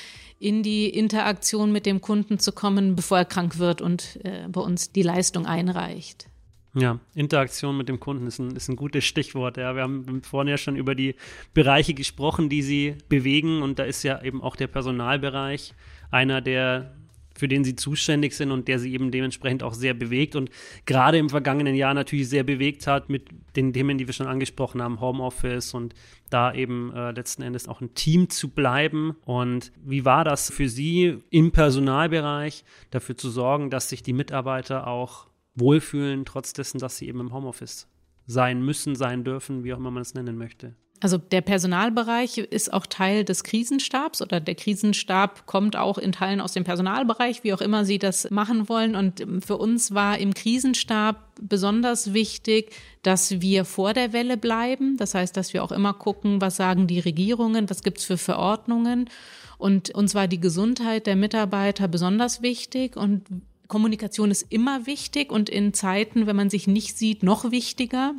in 0.43 0.65
die 0.65 0.89
Interaktion 0.89 1.71
mit 1.71 1.87
dem 1.87 2.01
Kunden 2.01 2.41
zu 2.41 2.51
kommen, 2.51 2.97
bevor 2.97 3.19
er 3.19 3.25
krank 3.25 3.59
wird 3.59 3.81
und 3.81 4.19
äh, 4.25 4.49
bei 4.49 4.61
uns 4.61 4.91
die 4.91 5.03
Leistung 5.03 5.47
einreicht. 5.47 6.27
Ja, 6.75 6.99
Interaktion 7.15 7.77
mit 7.77 7.89
dem 7.89 8.01
Kunden 8.01 8.27
ist 8.27 8.41
ein, 8.41 8.57
ist 8.57 8.69
ein 8.69 8.77
gutes 8.77 9.05
Stichwort. 9.05 9.57
Ja, 9.57 9.77
wir 9.77 9.83
haben 9.83 10.23
vorhin 10.23 10.49
ja 10.49 10.57
schon 10.57 10.75
über 10.75 10.95
die 10.95 11.15
Bereiche 11.55 11.95
gesprochen, 11.95 12.49
die 12.49 12.63
sie 12.63 12.97
bewegen. 13.09 13.63
Und 13.63 13.79
da 13.79 13.85
ist 13.85 14.03
ja 14.03 14.23
eben 14.23 14.43
auch 14.43 14.57
der 14.57 14.67
Personalbereich 14.67 15.75
einer, 16.11 16.41
der 16.41 16.95
für 17.43 17.49
den 17.49 17.65
sie 17.65 17.75
zuständig 17.75 18.37
sind 18.37 18.53
und 18.53 18.69
der 18.69 18.79
sie 18.79 18.95
eben 18.95 19.11
dementsprechend 19.11 19.65
auch 19.65 19.75
sehr 19.75 19.95
bewegt 19.95 20.37
und 20.37 20.49
gerade 20.87 21.19
im 21.19 21.29
vergangenen 21.29 21.75
Jahr 21.75 21.93
natürlich 21.93 22.29
sehr 22.29 22.45
bewegt 22.45 22.87
hat 22.87 23.09
mit 23.09 23.31
den 23.57 23.73
Themen, 23.73 23.99
die 23.99 24.07
wir 24.07 24.15
schon 24.15 24.29
angesprochen 24.29 24.81
haben, 24.81 25.01
Homeoffice 25.01 25.75
und 25.75 25.93
da 26.31 26.55
eben 26.55 26.95
äh, 26.95 27.11
letzten 27.11 27.43
Endes 27.43 27.67
auch 27.67 27.81
ein 27.81 27.95
Team 27.95 28.31
zu 28.31 28.51
bleiben. 28.51 29.17
Und 29.25 29.73
wie 29.85 30.05
war 30.05 30.23
das 30.23 30.53
für 30.53 30.69
Sie 30.69 31.19
im 31.31 31.51
Personalbereich, 31.51 32.65
dafür 32.93 33.17
zu 33.17 33.29
sorgen, 33.29 33.71
dass 33.71 33.89
sich 33.89 34.05
die 34.05 34.13
Mitarbeiter 34.13 34.87
auch 34.87 35.27
wohlfühlen, 35.57 36.25
trotz 36.25 36.53
dessen, 36.53 36.79
dass 36.79 36.97
sie 36.97 37.09
eben 37.09 37.19
im 37.19 37.33
Homeoffice 37.33 37.89
sein 38.25 38.65
müssen, 38.65 38.95
sein 38.95 39.25
dürfen, 39.25 39.65
wie 39.65 39.75
auch 39.75 39.79
immer 39.79 39.91
man 39.91 40.03
es 40.03 40.15
nennen 40.15 40.39
möchte? 40.39 40.77
Also 41.03 41.19
der 41.19 41.41
Personalbereich 41.41 42.39
ist 42.39 42.73
auch 42.73 42.87
Teil 42.87 43.25
des 43.25 43.43
Krisenstabs 43.43 44.23
oder 44.23 44.39
der 44.39 44.55
Krisenstab 44.55 45.47
kommt 45.47 45.75
auch 45.75 45.99
in 45.99 46.13
Teilen 46.13 46.41
aus 46.41 46.53
dem 46.53 46.63
Personalbereich, 46.63 47.43
wie 47.43 47.53
auch 47.53 47.61
immer 47.61 47.85
Sie 47.85 47.99
das 47.99 48.31
machen 48.31 48.69
wollen. 48.69 48.95
Und 48.95 49.27
für 49.45 49.57
uns 49.57 49.93
war 49.95 50.19
im 50.19 50.33
Krisenstab 50.33 51.17
besonders 51.41 52.15
wichtig, 52.15 52.71
dass 53.03 53.41
wir 53.41 53.65
vor 53.65 53.95
der 53.95 54.13
Welle 54.13 54.37
bleiben. 54.37 54.97
Das 54.97 55.17
heißt, 55.17 55.37
dass 55.37 55.53
wir 55.53 55.65
auch 55.65 55.73
immer 55.73 55.93
gucken, 55.93 56.41
was 56.41 56.55
sagen 56.55 56.87
die 56.87 57.01
Regierungen, 57.01 57.69
was 57.69 57.83
gibt's 57.83 58.05
für 58.05 58.17
Verordnungen. 58.17 59.11
Und 59.59 59.91
uns 59.91 60.15
war 60.15 60.29
die 60.29 60.41
Gesundheit 60.41 61.09
der 61.09 61.17
Mitarbeiter 61.17 61.89
besonders 61.89 62.43
wichtig 62.43 62.97
und 62.97 63.25
Kommunikation 63.67 64.31
ist 64.31 64.47
immer 64.51 64.87
wichtig 64.87 65.33
und 65.33 65.49
in 65.49 65.75
Zeiten, 65.75 66.27
wenn 66.29 66.37
man 66.37 66.51
sich 66.51 66.69
nicht 66.69 66.97
sieht, 66.97 67.25
noch 67.25 67.51
wichtiger. 67.51 68.15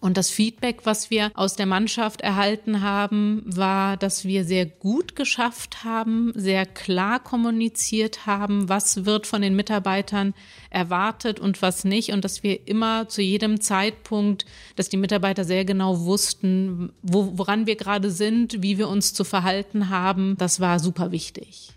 Und 0.00 0.16
das 0.16 0.30
Feedback, 0.30 0.80
was 0.84 1.10
wir 1.10 1.30
aus 1.34 1.56
der 1.56 1.66
Mannschaft 1.66 2.20
erhalten 2.20 2.82
haben, 2.82 3.42
war, 3.46 3.96
dass 3.96 4.24
wir 4.24 4.44
sehr 4.44 4.66
gut 4.66 5.16
geschafft 5.16 5.84
haben, 5.84 6.32
sehr 6.34 6.66
klar 6.66 7.20
kommuniziert 7.20 8.26
haben, 8.26 8.68
was 8.68 9.04
wird 9.04 9.26
von 9.26 9.42
den 9.42 9.56
Mitarbeitern 9.56 10.34
erwartet 10.70 11.40
und 11.40 11.62
was 11.62 11.84
nicht. 11.84 12.12
Und 12.12 12.24
dass 12.24 12.42
wir 12.42 12.66
immer 12.66 13.08
zu 13.08 13.22
jedem 13.22 13.60
Zeitpunkt, 13.60 14.46
dass 14.76 14.88
die 14.88 14.96
Mitarbeiter 14.96 15.44
sehr 15.44 15.64
genau 15.64 16.00
wussten, 16.00 16.92
wo, 17.02 17.32
woran 17.36 17.66
wir 17.66 17.76
gerade 17.76 18.10
sind, 18.10 18.62
wie 18.62 18.78
wir 18.78 18.88
uns 18.88 19.14
zu 19.14 19.24
verhalten 19.24 19.88
haben. 19.88 20.36
Das 20.38 20.60
war 20.60 20.78
super 20.78 21.12
wichtig. 21.12 21.75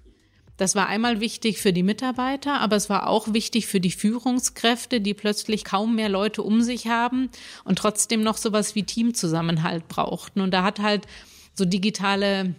Das 0.60 0.76
war 0.76 0.88
einmal 0.88 1.22
wichtig 1.22 1.60
für 1.60 1.72
die 1.72 1.84
Mitarbeiter, 1.84 2.60
aber 2.60 2.76
es 2.76 2.90
war 2.90 3.08
auch 3.08 3.34
wichtig 3.34 3.66
für 3.66 3.80
die 3.80 3.92
Führungskräfte, 3.92 5.00
die 5.00 5.14
plötzlich 5.14 5.64
kaum 5.64 5.96
mehr 5.96 6.10
Leute 6.10 6.44
um 6.44 6.62
sich 6.62 6.88
haben 6.88 7.30
und 7.64 7.80
trotzdem 7.80 8.24
noch 8.24 8.36
sowas 8.36 8.76
wie 8.76 8.84
Teamzusammenhalt 8.84 9.88
brauchten. 9.88 10.42
Und 10.42 10.52
da 10.52 10.64
hat 10.64 10.80
halt 10.80 11.08
so 11.54 11.64
digitale 11.64 12.56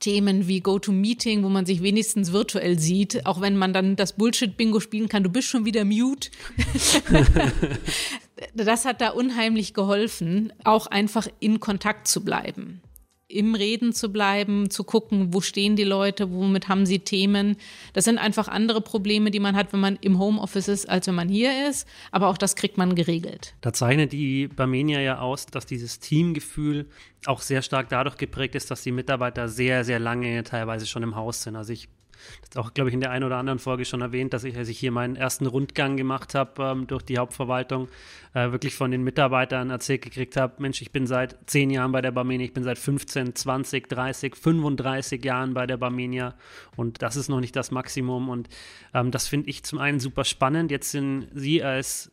Themen 0.00 0.48
wie 0.48 0.60
GoToMeeting, 0.60 1.42
wo 1.42 1.48
man 1.48 1.64
sich 1.64 1.82
wenigstens 1.82 2.30
virtuell 2.30 2.78
sieht, 2.78 3.24
auch 3.24 3.40
wenn 3.40 3.56
man 3.56 3.72
dann 3.72 3.96
das 3.96 4.12
Bullshit-Bingo 4.12 4.78
spielen 4.78 5.08
kann, 5.08 5.22
du 5.22 5.30
bist 5.30 5.48
schon 5.48 5.64
wieder 5.64 5.86
mute. 5.86 6.30
das 8.54 8.84
hat 8.84 9.00
da 9.00 9.10
unheimlich 9.12 9.72
geholfen, 9.72 10.52
auch 10.64 10.88
einfach 10.88 11.26
in 11.40 11.58
Kontakt 11.58 12.06
zu 12.06 12.22
bleiben 12.22 12.82
im 13.30 13.54
Reden 13.54 13.92
zu 13.92 14.10
bleiben, 14.10 14.70
zu 14.70 14.84
gucken, 14.84 15.32
wo 15.32 15.40
stehen 15.40 15.76
die 15.76 15.84
Leute, 15.84 16.30
womit 16.32 16.68
haben 16.68 16.86
sie 16.86 16.98
Themen. 16.98 17.56
Das 17.92 18.04
sind 18.04 18.18
einfach 18.18 18.48
andere 18.48 18.80
Probleme, 18.80 19.30
die 19.30 19.40
man 19.40 19.56
hat, 19.56 19.72
wenn 19.72 19.80
man 19.80 19.96
im 20.00 20.18
Homeoffice 20.18 20.68
ist, 20.68 20.88
als 20.88 21.06
wenn 21.06 21.14
man 21.14 21.28
hier 21.28 21.68
ist. 21.68 21.86
Aber 22.10 22.28
auch 22.28 22.38
das 22.38 22.56
kriegt 22.56 22.76
man 22.76 22.94
geregelt. 22.94 23.54
Da 23.60 23.72
zeichnet 23.72 24.12
die 24.12 24.48
Barmenia 24.48 25.00
ja 25.00 25.20
aus, 25.20 25.46
dass 25.46 25.66
dieses 25.66 26.00
Teamgefühl 26.00 26.86
auch 27.26 27.40
sehr 27.40 27.62
stark 27.62 27.88
dadurch 27.88 28.16
geprägt 28.16 28.54
ist, 28.54 28.70
dass 28.70 28.82
die 28.82 28.92
Mitarbeiter 28.92 29.48
sehr, 29.48 29.84
sehr 29.84 29.98
lange 29.98 30.42
teilweise 30.42 30.86
schon 30.86 31.02
im 31.02 31.14
Haus 31.16 31.42
sind. 31.42 31.56
Also 31.56 31.72
ich 31.72 31.88
das 32.48 32.56
auch, 32.56 32.74
glaube 32.74 32.90
ich, 32.90 32.94
in 32.94 33.00
der 33.00 33.10
einen 33.10 33.24
oder 33.24 33.36
anderen 33.36 33.58
Folge 33.58 33.84
schon 33.84 34.00
erwähnt, 34.00 34.32
dass 34.32 34.44
ich, 34.44 34.56
als 34.56 34.68
ich 34.68 34.78
hier 34.78 34.92
meinen 34.92 35.16
ersten 35.16 35.46
Rundgang 35.46 35.96
gemacht 35.96 36.34
habe 36.34 36.62
ähm, 36.62 36.86
durch 36.86 37.02
die 37.02 37.18
Hauptverwaltung, 37.18 37.88
äh, 38.34 38.52
wirklich 38.52 38.74
von 38.74 38.90
den 38.90 39.02
Mitarbeitern 39.02 39.70
erzählt 39.70 40.02
gekriegt 40.02 40.36
habe, 40.36 40.54
Mensch, 40.58 40.82
ich 40.82 40.92
bin 40.92 41.06
seit 41.06 41.36
zehn 41.46 41.70
Jahren 41.70 41.92
bei 41.92 42.00
der 42.00 42.12
Barmenia, 42.12 42.46
ich 42.46 42.54
bin 42.54 42.64
seit 42.64 42.78
15, 42.78 43.34
20, 43.34 43.88
30, 43.88 44.36
35 44.36 45.24
Jahren 45.24 45.54
bei 45.54 45.66
der 45.66 45.76
Barmenia 45.76 46.34
und 46.76 47.02
das 47.02 47.16
ist 47.16 47.28
noch 47.28 47.40
nicht 47.40 47.56
das 47.56 47.70
Maximum 47.70 48.28
und 48.28 48.48
ähm, 48.94 49.10
das 49.10 49.28
finde 49.28 49.50
ich 49.50 49.62
zum 49.64 49.78
einen 49.78 50.00
super 50.00 50.24
spannend. 50.24 50.70
Jetzt 50.70 50.90
sind 50.90 51.28
Sie 51.34 51.62
als 51.62 52.12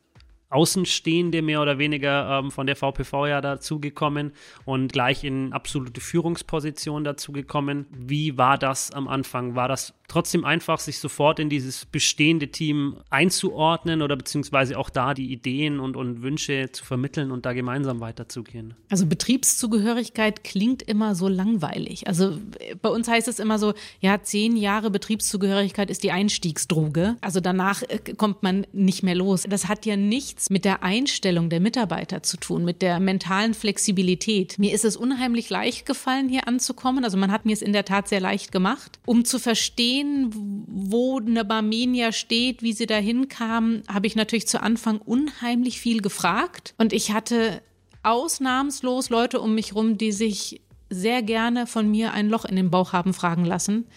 Außenstehende 0.50 1.42
mehr 1.42 1.62
oder 1.62 1.78
weniger 1.78 2.40
ähm, 2.40 2.52
von 2.52 2.68
der 2.68 2.76
VPV 2.76 3.28
ja 3.28 3.42
dazugekommen 3.42 4.32
und 4.66 4.94
gleich 4.94 5.24
in 5.24 5.52
absolute 5.52 6.00
Führungsposition 6.00 7.04
dazugekommen. 7.04 7.86
Wie 7.92 8.38
war 8.38 8.58
das 8.58 8.92
am 8.92 9.08
Anfang? 9.08 9.56
War 9.56 9.68
das 9.68 9.94
trotzdem 10.08 10.46
einfach, 10.46 10.80
sich 10.80 11.00
sofort 11.00 11.40
in 11.40 11.50
dieses 11.50 11.86
bestehende 11.86 12.48
Team 12.50 12.98
einzuordnen 13.10 14.02
oder 14.02 14.16
beziehungsweise 14.16 14.78
auch 14.78 14.90
da 14.90 15.14
die 15.14 15.32
Ideen 15.32 15.80
und, 15.80 15.98
und 15.98 16.22
Wünsche 16.22 16.70
zu 16.72 16.86
vermitteln 16.86 17.32
und 17.32 17.46
da 17.46 17.54
gemeinsam 17.54 18.00
weiterzugehen? 18.00 18.74
Also 18.90 19.06
Betriebszugehörigkeit 19.06 20.44
klingt 20.44 20.82
immer 20.82 21.14
so 21.14 21.28
langweilig. 21.28 22.08
Also 22.08 22.38
bei 22.82 22.90
uns 22.90 23.08
heißt 23.08 23.28
es 23.28 23.40
immer 23.40 23.60
so, 23.60 23.74
ja, 24.00 24.22
zehn 24.22 24.56
Jahre 24.56 24.90
Betriebszugehörigkeit 24.92 25.90
ist 25.90 26.04
die 26.04 26.12
Einstiegsdroge. 26.12 27.18
Also 27.20 27.42
danach 27.42 27.84
äh, 27.84 28.00
kommt 28.16 28.44
man 28.44 28.66
nicht 28.72 29.04
mehr 29.04 29.16
los. 29.16 29.46
Das 29.50 29.68
hat 29.68 29.86
ja 29.86 29.98
nichts 30.38 30.50
mit 30.52 30.66
der 30.66 30.84
Einstellung 30.84 31.50
der 31.50 31.60
Mitarbeiter 31.60 32.22
zu 32.22 32.38
tun, 32.38 32.64
mit 32.64 32.84
der 32.84 33.00
mentalen 33.00 33.56
Flexibilität. 33.56 34.60
Mir 34.60 34.72
ist 34.72 34.86
es 34.86 34.96
unheimlich 34.96 35.50
leicht 35.50 35.88
gefallen, 35.88 36.30
hier 36.30 36.48
anzukommen. 36.48 37.04
Also 37.04 37.18
man 37.18 37.32
hat 37.32 37.46
mir 37.46 37.54
es 37.54 37.64
in 37.64 37.74
der 37.74 37.86
Tat 37.86 38.08
sehr 38.08 38.20
leicht 38.20 38.52
gemacht, 38.52 39.00
um 39.08 39.26
zu 39.26 39.40
verstehen, 39.40 40.32
wo 40.68 41.20
eine 41.20 41.44
Barmenia 41.44 42.12
steht, 42.12 42.62
wie 42.62 42.74
sie 42.74 42.86
dahin 42.86 43.30
kam, 43.30 43.82
habe 43.88 44.06
ich 44.06 44.16
natürlich 44.16 44.48
zu 44.48 44.62
Anfang 44.62 45.00
unheimlich 45.00 45.80
viel 45.80 46.02
gefragt. 46.02 46.76
Und 46.78 46.94
ich 46.94 47.12
hatte 47.14 47.64
ausnahmslos 48.04 49.10
Leute 49.10 49.42
um 49.42 49.56
mich 49.56 49.74
rum, 49.74 49.98
die 49.98 50.12
sich 50.12 50.62
sehr 50.90 51.24
gerne 51.24 51.66
von 51.66 51.90
mir 51.90 52.14
ein 52.14 52.30
Loch 52.30 52.46
in 52.46 52.56
den 52.56 52.70
Bauch 52.70 52.94
haben 52.94 53.14
fragen 53.14 53.44
lassen, 53.44 53.88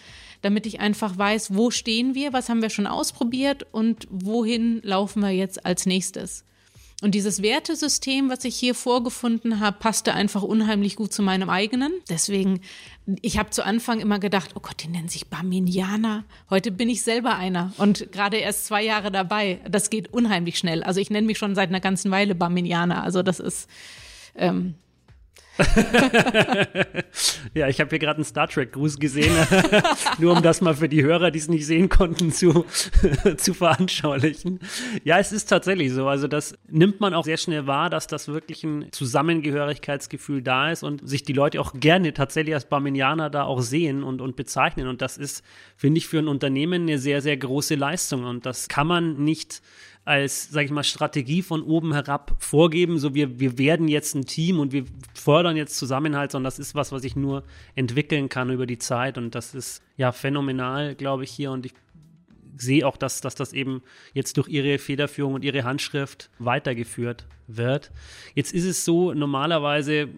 damit 0.41 0.65
ich 0.65 0.79
einfach 0.79 1.17
weiß, 1.17 1.55
wo 1.55 1.71
stehen 1.71 2.15
wir, 2.15 2.33
was 2.33 2.49
haben 2.49 2.61
wir 2.61 2.69
schon 2.69 2.87
ausprobiert 2.87 3.65
und 3.71 4.07
wohin 4.09 4.81
laufen 4.83 5.21
wir 5.21 5.31
jetzt 5.31 5.65
als 5.65 5.85
nächstes. 5.85 6.45
Und 7.01 7.15
dieses 7.15 7.41
Wertesystem, 7.41 8.29
was 8.29 8.45
ich 8.45 8.55
hier 8.55 8.75
vorgefunden 8.75 9.59
habe, 9.59 9.77
passte 9.79 10.13
einfach 10.13 10.43
unheimlich 10.43 10.95
gut 10.95 11.11
zu 11.11 11.23
meinem 11.23 11.49
eigenen. 11.49 11.91
Deswegen, 12.09 12.61
ich 13.23 13.39
habe 13.39 13.49
zu 13.49 13.65
Anfang 13.65 13.99
immer 13.99 14.19
gedacht, 14.19 14.51
oh 14.53 14.59
Gott, 14.59 14.83
die 14.83 14.87
nennen 14.87 15.07
sich 15.07 15.27
Barminianer. 15.27 16.25
Heute 16.51 16.71
bin 16.71 16.89
ich 16.89 17.01
selber 17.01 17.35
einer 17.35 17.73
und 17.79 18.11
gerade 18.11 18.37
erst 18.37 18.67
zwei 18.67 18.83
Jahre 18.83 19.11
dabei. 19.11 19.61
Das 19.67 19.89
geht 19.89 20.13
unheimlich 20.13 20.59
schnell. 20.59 20.83
Also 20.83 20.99
ich 20.99 21.09
nenne 21.09 21.25
mich 21.25 21.39
schon 21.39 21.55
seit 21.55 21.69
einer 21.69 21.79
ganzen 21.79 22.11
Weile 22.11 22.35
Barminianer. 22.35 23.03
Also 23.03 23.23
das 23.23 23.39
ist, 23.39 23.67
ähm, 24.35 24.75
ja, 27.53 27.67
ich 27.67 27.79
habe 27.81 27.89
hier 27.89 27.99
gerade 27.99 28.17
einen 28.17 28.23
Star 28.23 28.47
Trek-Gruß 28.47 28.97
gesehen, 28.99 29.35
nur 30.17 30.35
um 30.35 30.41
das 30.41 30.61
mal 30.61 30.75
für 30.75 30.87
die 30.87 31.03
Hörer, 31.03 31.29
die 31.31 31.39
es 31.39 31.49
nicht 31.49 31.65
sehen 31.65 31.89
konnten, 31.89 32.31
zu, 32.31 32.65
zu 33.37 33.53
veranschaulichen. 33.53 34.59
Ja, 35.03 35.19
es 35.19 35.31
ist 35.33 35.47
tatsächlich 35.47 35.91
so. 35.91 36.07
Also 36.07 36.27
das 36.27 36.55
nimmt 36.69 37.01
man 37.01 37.13
auch 37.13 37.25
sehr 37.25 37.37
schnell 37.37 37.67
wahr, 37.67 37.89
dass 37.89 38.07
das 38.07 38.29
wirklich 38.29 38.63
ein 38.63 38.87
Zusammengehörigkeitsgefühl 38.91 40.41
da 40.41 40.71
ist 40.71 40.83
und 40.83 41.07
sich 41.07 41.23
die 41.23 41.33
Leute 41.33 41.59
auch 41.59 41.73
gerne 41.73 42.13
tatsächlich 42.13 42.55
als 42.55 42.65
Barminianer 42.65 43.29
da 43.29 43.43
auch 43.43 43.61
sehen 43.61 44.03
und, 44.03 44.21
und 44.21 44.35
bezeichnen. 44.37 44.87
Und 44.87 45.01
das 45.01 45.17
ist, 45.17 45.43
finde 45.75 45.97
ich, 45.97 46.07
für 46.07 46.19
ein 46.19 46.29
Unternehmen 46.29 46.83
eine 46.83 46.97
sehr, 46.97 47.21
sehr 47.21 47.35
große 47.35 47.75
Leistung. 47.75 48.23
Und 48.23 48.45
das 48.45 48.69
kann 48.69 48.87
man 48.87 49.23
nicht 49.23 49.61
als, 50.03 50.49
sag 50.49 50.65
ich 50.65 50.71
mal, 50.71 50.83
Strategie 50.83 51.43
von 51.43 51.61
oben 51.61 51.93
herab 51.93 52.35
vorgeben, 52.39 52.97
so 52.97 53.13
wir, 53.13 53.39
wir 53.39 53.57
werden 53.57 53.87
jetzt 53.87 54.15
ein 54.15 54.25
Team 54.25 54.59
und 54.59 54.71
wir 54.71 54.85
fördern 55.13 55.55
jetzt 55.55 55.77
Zusammenhalt, 55.77 56.31
sondern 56.31 56.45
das 56.45 56.59
ist 56.59 56.73
was, 56.73 56.91
was 56.91 57.03
ich 57.03 57.15
nur 57.15 57.43
entwickeln 57.75 58.27
kann 58.27 58.49
über 58.49 58.65
die 58.65 58.79
Zeit. 58.79 59.17
Und 59.17 59.35
das 59.35 59.53
ist 59.53 59.83
ja 59.97 60.11
phänomenal, 60.11 60.95
glaube 60.95 61.23
ich, 61.23 61.31
hier. 61.31 61.51
Und 61.51 61.67
ich 61.67 61.73
sehe 62.57 62.87
auch, 62.87 62.97
dass, 62.97 63.21
dass 63.21 63.35
das 63.35 63.53
eben 63.53 63.83
jetzt 64.13 64.37
durch 64.37 64.47
ihre 64.47 64.79
Federführung 64.79 65.35
und 65.35 65.45
ihre 65.45 65.63
Handschrift 65.63 66.31
weitergeführt 66.39 67.27
wird. 67.47 67.91
Jetzt 68.33 68.53
ist 68.53 68.65
es 68.65 68.83
so, 68.83 69.13
normalerweise 69.13 70.09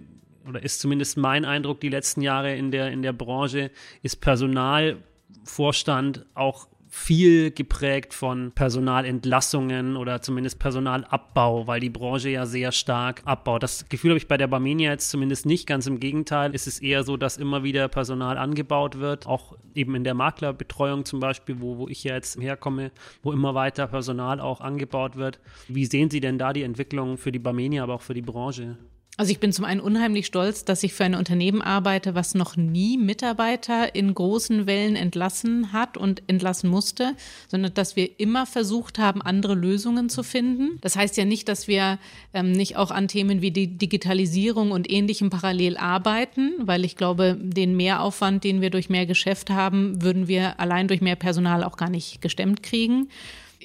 oder 0.48 0.64
ist 0.64 0.80
zumindest 0.80 1.18
mein 1.18 1.44
Eindruck 1.46 1.80
die 1.80 1.90
letzten 1.90 2.22
Jahre 2.22 2.56
in 2.56 2.72
der, 2.72 2.92
in 2.92 3.02
der 3.02 3.14
Branche, 3.14 3.72
ist 4.02 4.22
Personalvorstand 4.22 6.26
auch 6.34 6.68
viel 6.96 7.50
geprägt 7.50 8.14
von 8.14 8.52
Personalentlassungen 8.52 9.98
oder 9.98 10.22
zumindest 10.22 10.60
Personalabbau, 10.60 11.66
weil 11.66 11.80
die 11.80 11.90
Branche 11.90 12.30
ja 12.30 12.46
sehr 12.46 12.72
stark 12.72 13.24
abbaut. 13.26 13.64
Das 13.64 13.90
Gefühl 13.90 14.12
habe 14.12 14.20
ich 14.20 14.28
bei 14.28 14.38
der 14.38 14.46
Barmenia 14.46 14.92
jetzt 14.92 15.10
zumindest 15.10 15.48
nicht. 15.48 15.66
Ganz 15.66 15.88
im 15.88 16.00
Gegenteil, 16.00 16.54
ist 16.54 16.68
es 16.68 16.80
eher 16.80 17.04
so, 17.04 17.18
dass 17.18 17.38
immer 17.38 17.64
wieder 17.64 17.88
Personal 17.88 18.38
angebaut 18.38 19.00
wird, 19.00 19.26
auch 19.26 19.58
eben 19.74 19.96
in 19.96 20.04
der 20.04 20.14
Maklerbetreuung 20.14 21.04
zum 21.04 21.20
Beispiel, 21.20 21.60
wo, 21.62 21.80
wo 21.80 21.88
ich 21.88 22.04
ja 22.04 22.14
jetzt 22.14 22.40
herkomme, 22.40 22.92
wo 23.24 23.32
immer 23.32 23.56
weiter 23.56 23.88
Personal 23.88 24.40
auch 24.40 24.62
angebaut 24.62 25.16
wird. 25.16 25.40
Wie 25.68 25.88
sehen 25.88 26.12
Sie 26.12 26.20
denn 26.20 26.38
da 26.38 26.54
die 26.54 26.62
Entwicklung 26.62 27.18
für 27.18 27.32
die 27.32 27.40
Barmenia, 27.40 27.82
aber 27.82 27.96
auch 27.96 28.04
für 28.04 28.14
die 28.14 28.22
Branche? 28.22 28.78
Also 29.16 29.32
ich 29.32 29.40
bin 29.40 29.54
zum 29.54 29.66
einen 29.66 29.80
unheimlich 29.80 30.26
stolz, 30.26 30.66
dass 30.66 30.82
ich 30.82 30.94
für 30.94 31.04
ein 31.04 31.14
Unternehmen 31.14 31.62
arbeite, 31.62 32.16
was 32.16 32.34
noch 32.34 32.58
nie 32.58 32.98
Mitarbeiter 32.98 33.94
in 33.94 34.16
großen 34.16 34.66
Wellen 34.66 34.96
entlassen 34.96 35.72
hat 35.72 35.98
und 35.98 36.24
entlassen 36.26 36.68
musste, 36.68 37.14
sondern 37.48 37.76
dass 37.76 37.96
wir 37.96 38.20
immer 38.20 38.48
versucht 38.48 38.98
haben, 38.98 39.22
andere 39.22 39.54
Lösungen 39.54 40.10
zu 40.10 40.24
finden. 40.24 40.80
Das 40.82 40.96
heißt 40.96 41.16
ja 41.18 41.26
nicht, 41.26 41.48
dass 41.48 41.68
wir 41.68 42.00
ähm, 42.34 42.54
nicht 42.54 42.76
auch 42.76 42.90
an 42.90 43.08
Themen 43.08 43.42
wie 43.42 43.52
die 43.52 43.78
Digitalisierung 43.78 44.72
und 44.72 44.92
ähnlichem 44.92 45.30
parallel 45.30 45.78
arbeiten, 45.78 46.54
weil 46.62 46.84
ich 46.84 46.96
glaube, 46.96 47.38
den 47.40 47.78
Mehraufwand, 47.78 48.44
den 48.44 48.62
wir 48.62 48.72
durch 48.72 48.90
mehr 48.90 49.06
Geschäft 49.06 49.52
haben, 49.52 50.02
würden 50.02 50.28
wir 50.28 50.60
allein 50.60 50.88
durch 50.88 51.02
mehr 51.02 51.16
Personal 51.16 51.64
auch 51.64 51.78
gar 51.78 51.90
nicht 51.90 52.20
gestemmt 52.20 52.64
kriegen 52.64 53.10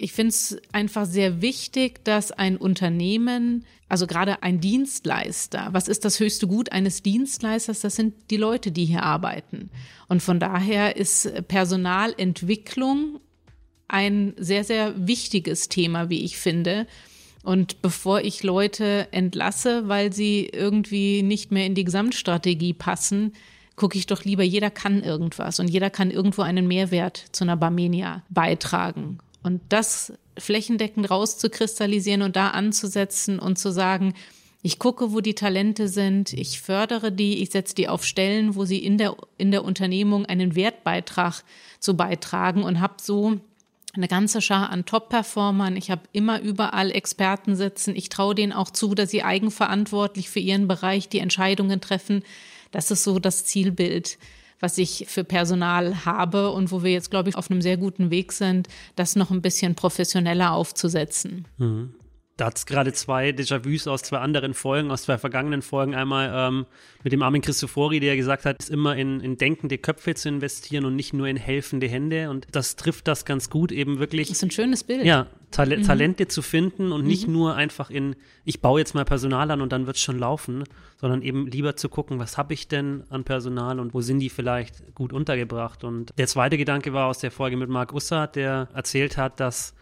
ich 0.00 0.12
finde 0.12 0.30
es 0.30 0.56
einfach 0.72 1.06
sehr 1.06 1.42
wichtig, 1.42 2.04
dass 2.04 2.32
ein 2.32 2.56
Unternehmen, 2.56 3.64
also 3.88 4.06
gerade 4.06 4.42
ein 4.42 4.60
Dienstleister, 4.60 5.68
was 5.72 5.88
ist 5.88 6.04
das 6.04 6.20
höchste 6.20 6.46
Gut 6.46 6.72
eines 6.72 7.02
Dienstleisters? 7.02 7.80
Das 7.80 7.96
sind 7.96 8.14
die 8.30 8.36
Leute, 8.36 8.70
die 8.70 8.84
hier 8.84 9.02
arbeiten. 9.02 9.70
Und 10.08 10.22
von 10.22 10.38
daher 10.40 10.96
ist 10.96 11.46
Personalentwicklung 11.48 13.20
ein 13.88 14.34
sehr, 14.36 14.64
sehr 14.64 14.94
wichtiges 15.06 15.68
Thema, 15.68 16.10
wie 16.10 16.24
ich 16.24 16.36
finde. 16.36 16.86
Und 17.42 17.82
bevor 17.82 18.20
ich 18.20 18.42
Leute 18.42 19.08
entlasse, 19.10 19.88
weil 19.88 20.12
sie 20.12 20.46
irgendwie 20.46 21.22
nicht 21.22 21.50
mehr 21.50 21.66
in 21.66 21.74
die 21.74 21.84
Gesamtstrategie 21.84 22.74
passen, 22.74 23.32
gucke 23.76 23.96
ich 23.96 24.06
doch 24.06 24.24
lieber, 24.24 24.42
jeder 24.42 24.70
kann 24.70 25.02
irgendwas 25.02 25.60
und 25.60 25.68
jeder 25.68 25.88
kann 25.88 26.10
irgendwo 26.10 26.42
einen 26.42 26.68
Mehrwert 26.68 27.24
zu 27.32 27.44
einer 27.44 27.56
Barmenia 27.56 28.22
beitragen. 28.28 29.18
Und 29.48 29.62
das 29.70 30.12
flächendeckend 30.36 31.10
rauszukristallisieren 31.10 32.20
und 32.20 32.36
da 32.36 32.48
anzusetzen 32.48 33.38
und 33.38 33.58
zu 33.58 33.72
sagen, 33.72 34.12
ich 34.60 34.78
gucke, 34.78 35.10
wo 35.14 35.22
die 35.22 35.34
Talente 35.34 35.88
sind, 35.88 36.34
ich 36.34 36.60
fördere 36.60 37.10
die, 37.10 37.42
ich 37.42 37.48
setze 37.48 37.74
die 37.74 37.88
auf 37.88 38.04
Stellen, 38.04 38.56
wo 38.56 38.66
sie 38.66 38.76
in 38.76 38.98
der, 38.98 39.16
in 39.38 39.50
der 39.50 39.64
Unternehmung 39.64 40.26
einen 40.26 40.54
Wertbeitrag 40.54 41.44
zu 41.80 41.96
beitragen 41.96 42.62
und 42.62 42.80
habe 42.80 42.96
so 43.00 43.40
eine 43.94 44.06
ganze 44.06 44.42
Schar 44.42 44.68
an 44.68 44.84
Top-Performern. 44.84 45.78
Ich 45.78 45.90
habe 45.90 46.02
immer 46.12 46.42
überall 46.42 46.90
Experten 46.90 47.56
sitzen. 47.56 47.96
Ich 47.96 48.10
traue 48.10 48.34
denen 48.34 48.52
auch 48.52 48.68
zu, 48.68 48.94
dass 48.94 49.10
sie 49.10 49.22
eigenverantwortlich 49.22 50.28
für 50.28 50.40
ihren 50.40 50.68
Bereich 50.68 51.08
die 51.08 51.20
Entscheidungen 51.20 51.80
treffen. 51.80 52.22
Das 52.70 52.90
ist 52.90 53.02
so 53.02 53.18
das 53.18 53.46
Zielbild 53.46 54.18
was 54.60 54.78
ich 54.78 55.06
für 55.08 55.24
Personal 55.24 56.04
habe 56.04 56.50
und 56.50 56.72
wo 56.72 56.82
wir 56.82 56.92
jetzt, 56.92 57.10
glaube 57.10 57.28
ich, 57.28 57.36
auf 57.36 57.50
einem 57.50 57.62
sehr 57.62 57.76
guten 57.76 58.10
Weg 58.10 58.32
sind, 58.32 58.68
das 58.96 59.16
noch 59.16 59.30
ein 59.30 59.42
bisschen 59.42 59.74
professioneller 59.74 60.52
aufzusetzen. 60.52 61.46
Mhm. 61.58 61.94
Da 62.38 62.46
hat 62.46 62.56
es 62.56 62.66
gerade 62.66 62.92
zwei 62.92 63.30
Déjà-vus 63.30 63.88
aus 63.88 64.02
zwei 64.02 64.18
anderen 64.18 64.54
Folgen, 64.54 64.92
aus 64.92 65.02
zwei 65.02 65.18
vergangenen 65.18 65.60
Folgen. 65.60 65.96
Einmal 65.96 66.30
ähm, 66.32 66.66
mit 67.02 67.12
dem 67.12 67.20
Armin 67.22 67.42
Christofori, 67.42 67.98
der 67.98 68.14
gesagt 68.14 68.44
hat, 68.44 68.60
ist 68.60 68.70
immer 68.70 68.96
in, 68.96 69.18
in 69.18 69.36
denkende 69.38 69.76
Köpfe 69.76 70.14
zu 70.14 70.28
investieren 70.28 70.84
und 70.84 70.94
nicht 70.94 71.12
nur 71.12 71.26
in 71.26 71.36
helfende 71.36 71.88
Hände. 71.88 72.30
Und 72.30 72.46
das 72.52 72.76
trifft 72.76 73.08
das 73.08 73.24
ganz 73.24 73.50
gut, 73.50 73.72
eben 73.72 73.98
wirklich. 73.98 74.28
Das 74.28 74.36
ist 74.36 74.44
ein 74.44 74.52
schönes 74.52 74.84
Bild. 74.84 75.04
Ja, 75.04 75.26
Tal 75.50 75.76
mhm. 75.76 75.82
Talente 75.82 76.28
zu 76.28 76.42
finden 76.42 76.92
und 76.92 77.04
nicht 77.04 77.26
mhm. 77.26 77.32
nur 77.32 77.54
einfach 77.56 77.90
in, 77.90 78.16
ich 78.44 78.60
baue 78.60 78.80
jetzt 78.80 78.94
mal 78.94 79.04
Personal 79.04 79.50
an 79.50 79.60
und 79.60 79.72
dann 79.72 79.86
wird 79.86 79.96
es 79.96 80.02
schon 80.02 80.18
laufen, 80.18 80.64
sondern 80.96 81.22
eben 81.22 81.46
lieber 81.46 81.76
zu 81.76 81.88
gucken, 81.88 82.18
was 82.18 82.36
habe 82.36 82.54
ich 82.54 82.68
denn 82.68 83.04
an 83.08 83.24
Personal 83.24 83.80
und 83.80 83.94
wo 83.94 84.00
sind 84.00 84.18
die 84.18 84.28
vielleicht 84.28 84.94
gut 84.94 85.12
untergebracht. 85.12 85.84
Und 85.84 86.12
der 86.18 86.26
zweite 86.26 86.58
Gedanke 86.58 86.92
war 86.92 87.06
aus 87.06 87.18
der 87.18 87.30
Folge 87.30 87.56
mit 87.56 87.68
Marc 87.68 87.92
Ussat, 87.92 88.36
der 88.36 88.68
erzählt 88.74 89.16
hat, 89.16 89.40
dass 89.40 89.74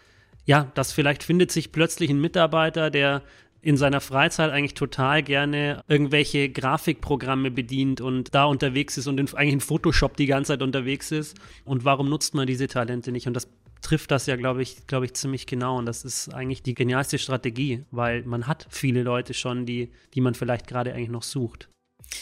ja, 0.45 0.71
das 0.75 0.93
vielleicht 0.93 1.25
findet 1.25 1.51
sich 1.51 1.73
plötzlich 1.73 2.09
ein 2.11 2.21
Mitarbeiter, 2.21 2.91
der 2.91 3.23
in 3.67 3.77
seiner 3.77 4.01
Freizeit 4.01 4.53
eigentlich 4.53 4.75
total 4.75 5.25
gerne 5.25 5.83
irgendwelche 5.89 6.49
Grafikprogramme 6.49 7.51
bedient 7.51 8.01
und 8.01 8.33
da 8.33 8.45
unterwegs 8.45 8.97
ist 8.97 9.09
und 9.09 9.19
in, 9.19 9.29
eigentlich 9.35 9.55
in 9.55 9.61
Photoshop 9.61 10.17
die 10.17 10.27
ganze 10.27 10.53
Zeit 10.53 10.63
unterwegs 10.63 11.11
ist. 11.11 11.37
Und 11.65 11.85
warum 11.85 12.09
nutzt 12.09 12.33
man 12.35 12.47
diese 12.47 12.69
Talente 12.69 13.11
nicht? 13.11 13.27
Und 13.27 13.35
das 13.35 13.49
trifft 13.87 14.11
das 14.11 14.27
ja, 14.27 14.35
glaube 14.35 14.63
ich, 14.63 14.87
glaube 14.89 15.07
ich, 15.07 15.15
ziemlich 15.15 15.47
genau. 15.47 15.79
Und 15.79 15.87
das 15.87 16.05
ist 16.05 16.35
eigentlich 16.35 16.63
die 16.63 16.75
genialste 16.75 17.19
Strategie, 17.19 17.85
weil 17.93 18.25
man 18.25 18.49
hat 18.49 18.67
viele 18.69 19.05
Leute 19.05 19.33
schon, 19.33 19.65
die, 19.65 19.91
die 20.15 20.21
man 20.21 20.35
vielleicht 20.35 20.67
gerade 20.67 20.93
eigentlich 20.93 21.09
noch 21.09 21.23
sucht. 21.23 21.69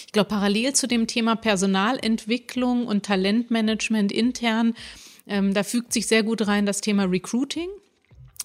Ich 0.06 0.12
glaube, 0.12 0.28
parallel 0.28 0.74
zu 0.74 0.86
dem 0.86 1.06
Thema 1.06 1.36
Personalentwicklung 1.36 2.86
und 2.86 3.06
Talentmanagement 3.06 4.12
intern, 4.12 4.74
ähm, 5.26 5.54
da 5.54 5.62
fügt 5.62 5.94
sich 5.94 6.06
sehr 6.06 6.22
gut 6.22 6.46
rein 6.46 6.66
das 6.66 6.82
Thema 6.82 7.04
Recruiting. 7.04 7.68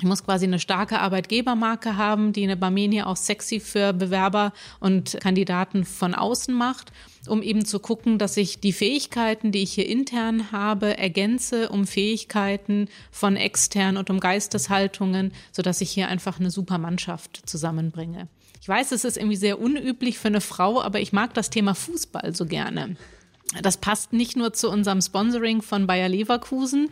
Ich 0.01 0.05
muss 0.05 0.23
quasi 0.23 0.45
eine 0.45 0.59
starke 0.59 0.99
Arbeitgebermarke 0.99 1.97
haben, 1.97 2.31
die 2.31 2.43
eine 2.43 2.55
Barmenia 2.55 3.05
auch 3.05 3.17
sexy 3.17 3.59
für 3.59 3.91
Bewerber 3.91 4.53
und 4.79 5.17
Kandidaten 5.19 5.83
von 5.83 6.15
außen 6.15 6.53
macht, 6.53 6.93
um 7.27 7.41
eben 7.41 7.65
zu 7.65 7.79
gucken, 7.79 8.17
dass 8.17 8.37
ich 8.37 8.61
die 8.61 8.71
Fähigkeiten, 8.71 9.51
die 9.51 9.61
ich 9.61 9.73
hier 9.73 9.89
intern 9.89 10.53
habe, 10.53 10.97
ergänze 10.97 11.67
um 11.67 11.85
Fähigkeiten 11.85 12.87
von 13.11 13.35
extern 13.35 13.97
und 13.97 14.09
um 14.09 14.21
Geisteshaltungen, 14.21 15.33
sodass 15.51 15.81
ich 15.81 15.91
hier 15.91 16.07
einfach 16.07 16.39
eine 16.39 16.49
super 16.49 16.77
Mannschaft 16.77 17.41
zusammenbringe. 17.45 18.29
Ich 18.61 18.69
weiß, 18.69 18.93
es 18.93 19.03
ist 19.03 19.17
irgendwie 19.17 19.35
sehr 19.35 19.59
unüblich 19.59 20.17
für 20.17 20.29
eine 20.29 20.41
Frau, 20.41 20.81
aber 20.81 21.01
ich 21.01 21.11
mag 21.11 21.33
das 21.33 21.49
Thema 21.49 21.75
Fußball 21.75 22.33
so 22.33 22.45
gerne. 22.45 22.95
Das 23.61 23.75
passt 23.75 24.13
nicht 24.13 24.37
nur 24.37 24.53
zu 24.53 24.69
unserem 24.69 25.01
Sponsoring 25.01 25.61
von 25.61 25.87
Bayer 25.87 26.07
Leverkusen, 26.07 26.89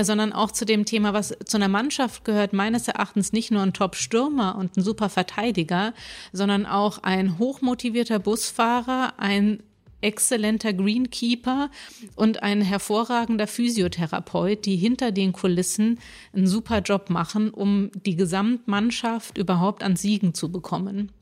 sondern 0.00 0.32
auch 0.32 0.50
zu 0.50 0.64
dem 0.64 0.84
Thema, 0.84 1.12
was 1.12 1.34
zu 1.44 1.56
einer 1.56 1.68
Mannschaft 1.68 2.24
gehört, 2.24 2.52
meines 2.52 2.88
Erachtens 2.88 3.32
nicht 3.32 3.50
nur 3.50 3.62
ein 3.62 3.72
Top-Stürmer 3.72 4.56
und 4.56 4.76
ein 4.76 4.82
super 4.82 5.08
Verteidiger, 5.08 5.92
sondern 6.32 6.66
auch 6.66 6.98
ein 7.02 7.38
hochmotivierter 7.38 8.18
Busfahrer, 8.18 9.14
ein 9.18 9.62
exzellenter 10.00 10.72
Greenkeeper 10.72 11.70
und 12.16 12.42
ein 12.42 12.60
hervorragender 12.60 13.46
Physiotherapeut, 13.46 14.66
die 14.66 14.76
hinter 14.76 15.12
den 15.12 15.32
Kulissen 15.32 16.00
einen 16.32 16.46
super 16.46 16.80
Job 16.80 17.08
machen, 17.08 17.50
um 17.50 17.90
die 17.94 18.16
Gesamtmannschaft 18.16 19.38
überhaupt 19.38 19.82
an 19.82 19.96
Siegen 19.96 20.34
zu 20.34 20.50
bekommen. 20.50 21.12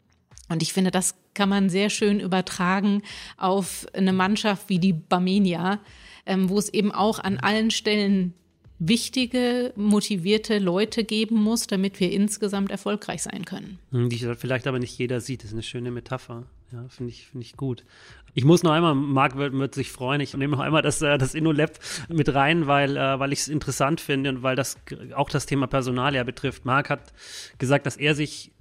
Und 0.48 0.62
ich 0.62 0.72
finde, 0.72 0.90
das 0.90 1.14
kann 1.34 1.48
man 1.48 1.70
sehr 1.70 1.90
schön 1.90 2.18
übertragen 2.18 3.02
auf 3.36 3.86
eine 3.92 4.12
Mannschaft 4.12 4.68
wie 4.68 4.78
die 4.78 4.94
Barmenia, 4.94 5.78
ähm, 6.26 6.48
wo 6.48 6.58
es 6.58 6.68
eben 6.70 6.90
auch 6.90 7.18
an 7.20 7.38
allen 7.38 7.70
Stellen 7.70 8.34
wichtige, 8.80 9.72
motivierte 9.76 10.58
Leute 10.58 11.04
geben 11.04 11.36
muss, 11.36 11.66
damit 11.66 12.00
wir 12.00 12.10
insgesamt 12.10 12.70
erfolgreich 12.70 13.22
sein 13.22 13.44
können. 13.44 13.78
Hm, 13.92 14.08
die 14.08 14.18
vielleicht 14.36 14.66
aber 14.66 14.78
nicht 14.78 14.98
jeder 14.98 15.20
sieht. 15.20 15.42
Das 15.42 15.50
ist 15.50 15.54
eine 15.54 15.62
schöne 15.62 15.90
Metapher. 15.90 16.44
Ja, 16.72 16.86
finde 16.88 17.10
ich, 17.12 17.26
finde 17.26 17.44
ich 17.44 17.56
gut. 17.56 17.84
Ich 18.32 18.44
muss 18.44 18.62
noch 18.62 18.72
einmal, 18.72 18.94
Marc 18.94 19.36
wird, 19.36 19.52
wird 19.52 19.74
sich 19.74 19.90
freuen, 19.90 20.20
ich 20.20 20.34
nehme 20.34 20.56
noch 20.56 20.62
einmal 20.62 20.82
das, 20.82 21.02
äh, 21.02 21.18
das 21.18 21.34
InnoLab 21.34 21.78
mit 22.08 22.32
rein, 22.32 22.66
weil, 22.66 22.96
äh, 22.96 23.18
weil 23.18 23.32
ich 23.32 23.40
es 23.40 23.48
interessant 23.48 24.00
finde 24.00 24.30
und 24.30 24.42
weil 24.42 24.56
das 24.56 24.78
auch 25.14 25.28
das 25.28 25.46
Thema 25.46 25.66
Personal 25.66 26.14
ja 26.14 26.24
betrifft. 26.24 26.64
Marc 26.64 26.88
hat 26.88 27.12
gesagt, 27.58 27.86
dass 27.86 27.96
er 27.96 28.14
sich 28.14 28.52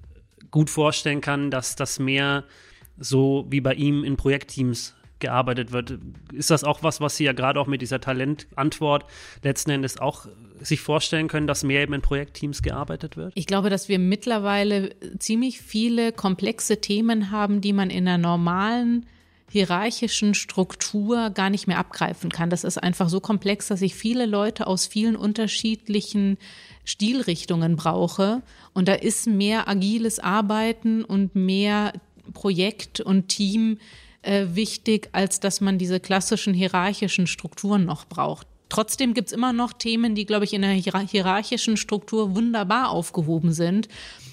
gut 0.51 0.69
vorstellen 0.69 1.21
kann, 1.21 1.49
dass 1.49 1.75
das 1.75 1.99
mehr 1.99 2.43
so 2.97 3.45
wie 3.49 3.61
bei 3.61 3.75
ihm 3.75 4.03
in 4.03 4.17
Projektteams 4.17 4.95
gearbeitet 5.19 5.71
wird. 5.71 5.97
Ist 6.33 6.49
das 6.49 6.63
auch 6.63 6.83
was, 6.83 7.01
was 7.01 7.17
Sie 7.17 7.25
ja 7.25 7.33
gerade 7.33 7.59
auch 7.59 7.67
mit 7.67 7.81
dieser 7.81 8.01
Talentantwort 8.01 9.05
letzten 9.43 9.71
Endes 9.71 9.97
auch 9.97 10.27
sich 10.61 10.81
vorstellen 10.81 11.27
können, 11.27 11.47
dass 11.47 11.63
mehr 11.63 11.81
eben 11.81 11.93
in 11.93 12.01
Projektteams 12.01 12.61
gearbeitet 12.61 13.17
wird? 13.17 13.33
Ich 13.35 13.45
glaube, 13.45 13.69
dass 13.69 13.89
wir 13.89 13.99
mittlerweile 13.99 14.95
ziemlich 15.19 15.61
viele 15.61 16.11
komplexe 16.11 16.81
Themen 16.81 17.31
haben, 17.31 17.61
die 17.61 17.73
man 17.73 17.89
in 17.89 18.07
einer 18.07 18.17
normalen 18.17 19.05
hierarchischen 19.51 20.35
Struktur 20.35 21.31
gar 21.31 21.49
nicht 21.49 21.67
mehr 21.67 21.79
abgreifen 21.79 22.29
kann. 22.29 22.49
Das 22.49 22.63
ist 22.63 22.77
einfach 22.77 23.09
so 23.09 23.19
komplex, 23.19 23.67
dass 23.67 23.81
ich 23.81 23.95
viele 23.95 24.25
Leute 24.25 24.67
aus 24.67 24.85
vielen 24.85 25.15
unterschiedlichen 25.15 26.37
Stilrichtungen 26.85 27.75
brauche. 27.75 28.43
Und 28.73 28.87
da 28.87 28.93
ist 28.93 29.27
mehr 29.27 29.67
agiles 29.67 30.19
Arbeiten 30.19 31.03
und 31.03 31.35
mehr 31.35 31.93
Projekt 32.33 33.01
und 33.01 33.27
Team 33.27 33.79
äh, 34.21 34.47
wichtig, 34.53 35.09
als 35.11 35.39
dass 35.39 35.61
man 35.61 35.77
diese 35.77 35.99
klassischen 35.99 36.53
hierarchischen 36.53 37.27
Strukturen 37.27 37.85
noch 37.85 38.05
braucht. 38.05 38.47
Trotzdem 38.69 39.13
gibt's 39.13 39.31
immer 39.31 39.51
noch 39.51 39.73
Themen, 39.73 40.13
die, 40.13 40.25
glaube 40.25 40.45
ich, 40.45 40.53
in 40.53 40.61
der 40.61 40.71
hierarchischen 40.71 41.75
Struktur 41.75 42.35
wunderbar 42.35 42.89
aufgehoben 42.89 43.51
sind. 43.51 43.87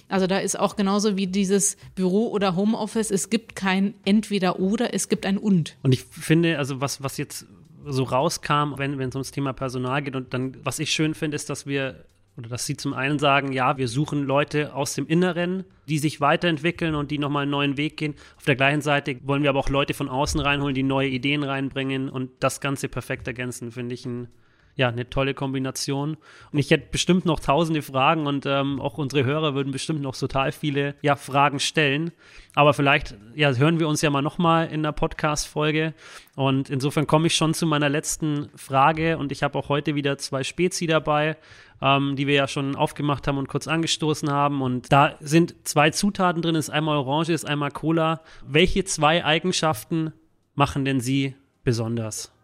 Also 0.09 0.27
da 0.27 0.38
ist 0.38 0.59
auch 0.59 0.77
genauso 0.77 1.16
wie 1.16 1.27
dieses 1.27 1.77
Büro 1.94 2.29
oder 2.29 2.55
Homeoffice, 2.55 3.11
es 3.11 3.31
gibt 3.31 3.57
kein 3.57 3.94
entweder 4.05 4.61
oder, 4.61 4.94
es 4.94 5.09
gibt 5.09 5.27
ein 5.27 5.38
und. 5.38 5.77
Und 5.83 5.92
ich 5.92 6.05
finde, 6.05 6.59
also 6.59 6.81
was, 6.81 7.03
was 7.03 7.16
jetzt 7.16 7.46
so 7.87 8.05
rauskam, 8.05 8.75
wenn 8.77 9.01
es 9.01 9.14
ums 9.14 9.31
Thema 9.31 9.53
Personal 9.53 10.03
geht 10.03 10.14
und 10.14 10.33
dann, 10.35 10.57
was 10.62 10.79
ich 10.79 10.92
schön 10.92 11.14
finde, 11.14 11.35
ist, 11.35 11.51
dass 11.51 11.66
wir 11.66 12.05
oder 12.37 12.49
dass 12.49 12.66
sie 12.66 12.77
zum 12.77 12.92
einen 12.92 13.18
sagen, 13.18 13.53
ja, 13.53 13.79
wir 13.79 13.88
suchen 13.88 14.25
Leute 14.25 14.75
aus 14.75 14.94
dem 14.94 15.07
Inneren, 15.07 15.64
die 15.88 15.99
sich 15.99 16.20
weiterentwickeln 16.20 16.94
und 16.94 17.11
die 17.11 17.18
nochmal 17.18 17.42
einen 17.42 17.51
neuen 17.51 17.77
Weg 17.77 17.96
gehen. 17.96 18.14
Auf 18.37 18.44
der 18.44 18.57
gleichen 18.57 18.83
Seite 18.83 19.16
wollen 19.22 19.42
wir 19.42 19.51
aber 19.51 19.61
auch 19.61 19.70
Leute 19.70 19.94
von 19.94 20.09
außen 20.09 20.40
reinholen, 20.40 20.75
die 20.75 20.83
neue 20.83 21.09
Ideen 21.09 21.42
reinbringen 21.42 22.09
und 22.09 22.31
das 22.40 22.61
Ganze 22.61 22.88
perfekt 22.88 23.27
ergänzen, 23.27 23.72
finde 23.72 23.94
ich 23.94 24.05
ein 24.05 24.29
ja, 24.77 24.89
eine 24.89 25.09
tolle 25.09 25.33
Kombination. 25.33 26.19
Und 26.53 26.59
ich 26.59 26.71
hätte 26.71 26.89
bestimmt 26.93 27.25
noch 27.25 27.41
tausende 27.41 27.81
Fragen 27.81 28.27
und 28.27 28.45
ähm, 28.45 28.79
auch 28.79 28.99
unsere 28.99 29.25
Hörer 29.25 29.55
würden 29.55 29.73
bestimmt 29.73 30.03
noch 30.03 30.15
total 30.15 30.53
viele 30.53 30.95
ja, 31.01 31.17
Fragen 31.17 31.61
stellen. 31.61 32.12
Aber 32.55 32.75
vielleicht 32.75 33.17
ja, 33.35 33.53
hören 33.55 33.81
wir 33.81 33.89
uns 33.89 34.03
ja 34.03 34.11
mal 34.11 34.21
nochmal 34.21 34.69
in 34.69 34.83
der 34.83 34.93
Podcast-Folge. 34.93 35.95
Und 36.35 36.69
insofern 36.69 37.07
komme 37.07 37.29
ich 37.29 37.35
schon 37.35 37.55
zu 37.55 37.67
meiner 37.67 37.89
letzten 37.89 38.51
Frage. 38.55 39.17
Und 39.17 39.33
ich 39.33 39.43
habe 39.43 39.59
auch 39.59 39.71
heute 39.71 39.95
wieder 39.95 40.19
zwei 40.19 40.45
Spezi 40.45 40.87
dabei, 40.87 41.39
ähm, 41.81 42.15
die 42.15 42.27
wir 42.27 42.35
ja 42.35 42.47
schon 42.47 42.77
aufgemacht 42.77 43.27
haben 43.27 43.39
und 43.39 43.49
kurz 43.49 43.67
angestoßen 43.69 44.31
haben. 44.31 44.61
Und 44.61 44.93
da 44.93 45.17
sind 45.21 45.55
zwei 45.65 45.89
Zutaten 45.89 46.43
drin. 46.43 46.55
Ist 46.55 46.69
einmal 46.69 46.99
Orange, 46.99 47.31
ist 47.31 47.47
einmal 47.47 47.71
Cola. 47.71 48.21
Welche 48.47 48.85
zwei 48.85 49.25
Eigenschaften 49.25 50.12
machen 50.55 50.85
denn 50.85 51.01
Sie 51.01 51.35
besonders? 51.65 52.36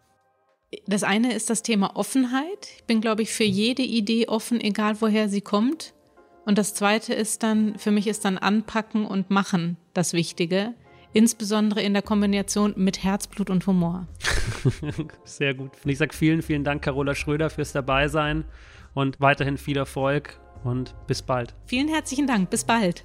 Das 0.86 1.02
eine 1.02 1.32
ist 1.32 1.50
das 1.50 1.62
Thema 1.62 1.96
Offenheit. 1.96 2.68
Ich 2.76 2.84
bin, 2.84 3.00
glaube 3.00 3.22
ich, 3.22 3.32
für 3.32 3.44
jede 3.44 3.82
Idee 3.82 4.28
offen, 4.28 4.60
egal 4.60 5.00
woher 5.00 5.28
sie 5.28 5.40
kommt. 5.40 5.94
Und 6.44 6.58
das 6.58 6.74
zweite 6.74 7.14
ist 7.14 7.42
dann, 7.42 7.78
für 7.78 7.90
mich 7.90 8.06
ist 8.06 8.24
dann 8.24 8.38
Anpacken 8.38 9.06
und 9.06 9.30
Machen 9.30 9.76
das 9.94 10.12
Wichtige. 10.12 10.74
Insbesondere 11.12 11.82
in 11.82 11.92
der 11.92 12.02
Kombination 12.02 12.72
mit 12.76 13.04
Herzblut 13.04 13.50
und 13.50 13.66
Humor. 13.66 14.08
Sehr 15.24 15.54
gut. 15.54 15.70
Und 15.84 15.90
ich 15.90 15.98
sage 15.98 16.14
vielen, 16.14 16.40
vielen 16.40 16.64
Dank, 16.64 16.82
Carola 16.82 17.14
Schröder, 17.14 17.50
fürs 17.50 17.72
Dabeisein 17.72 18.44
und 18.94 19.20
weiterhin 19.20 19.58
viel 19.58 19.76
Erfolg 19.76 20.40
und 20.64 20.94
bis 21.06 21.22
bald. 21.22 21.54
Vielen 21.66 21.88
herzlichen 21.88 22.26
Dank. 22.26 22.48
Bis 22.50 22.64
bald. 22.64 23.04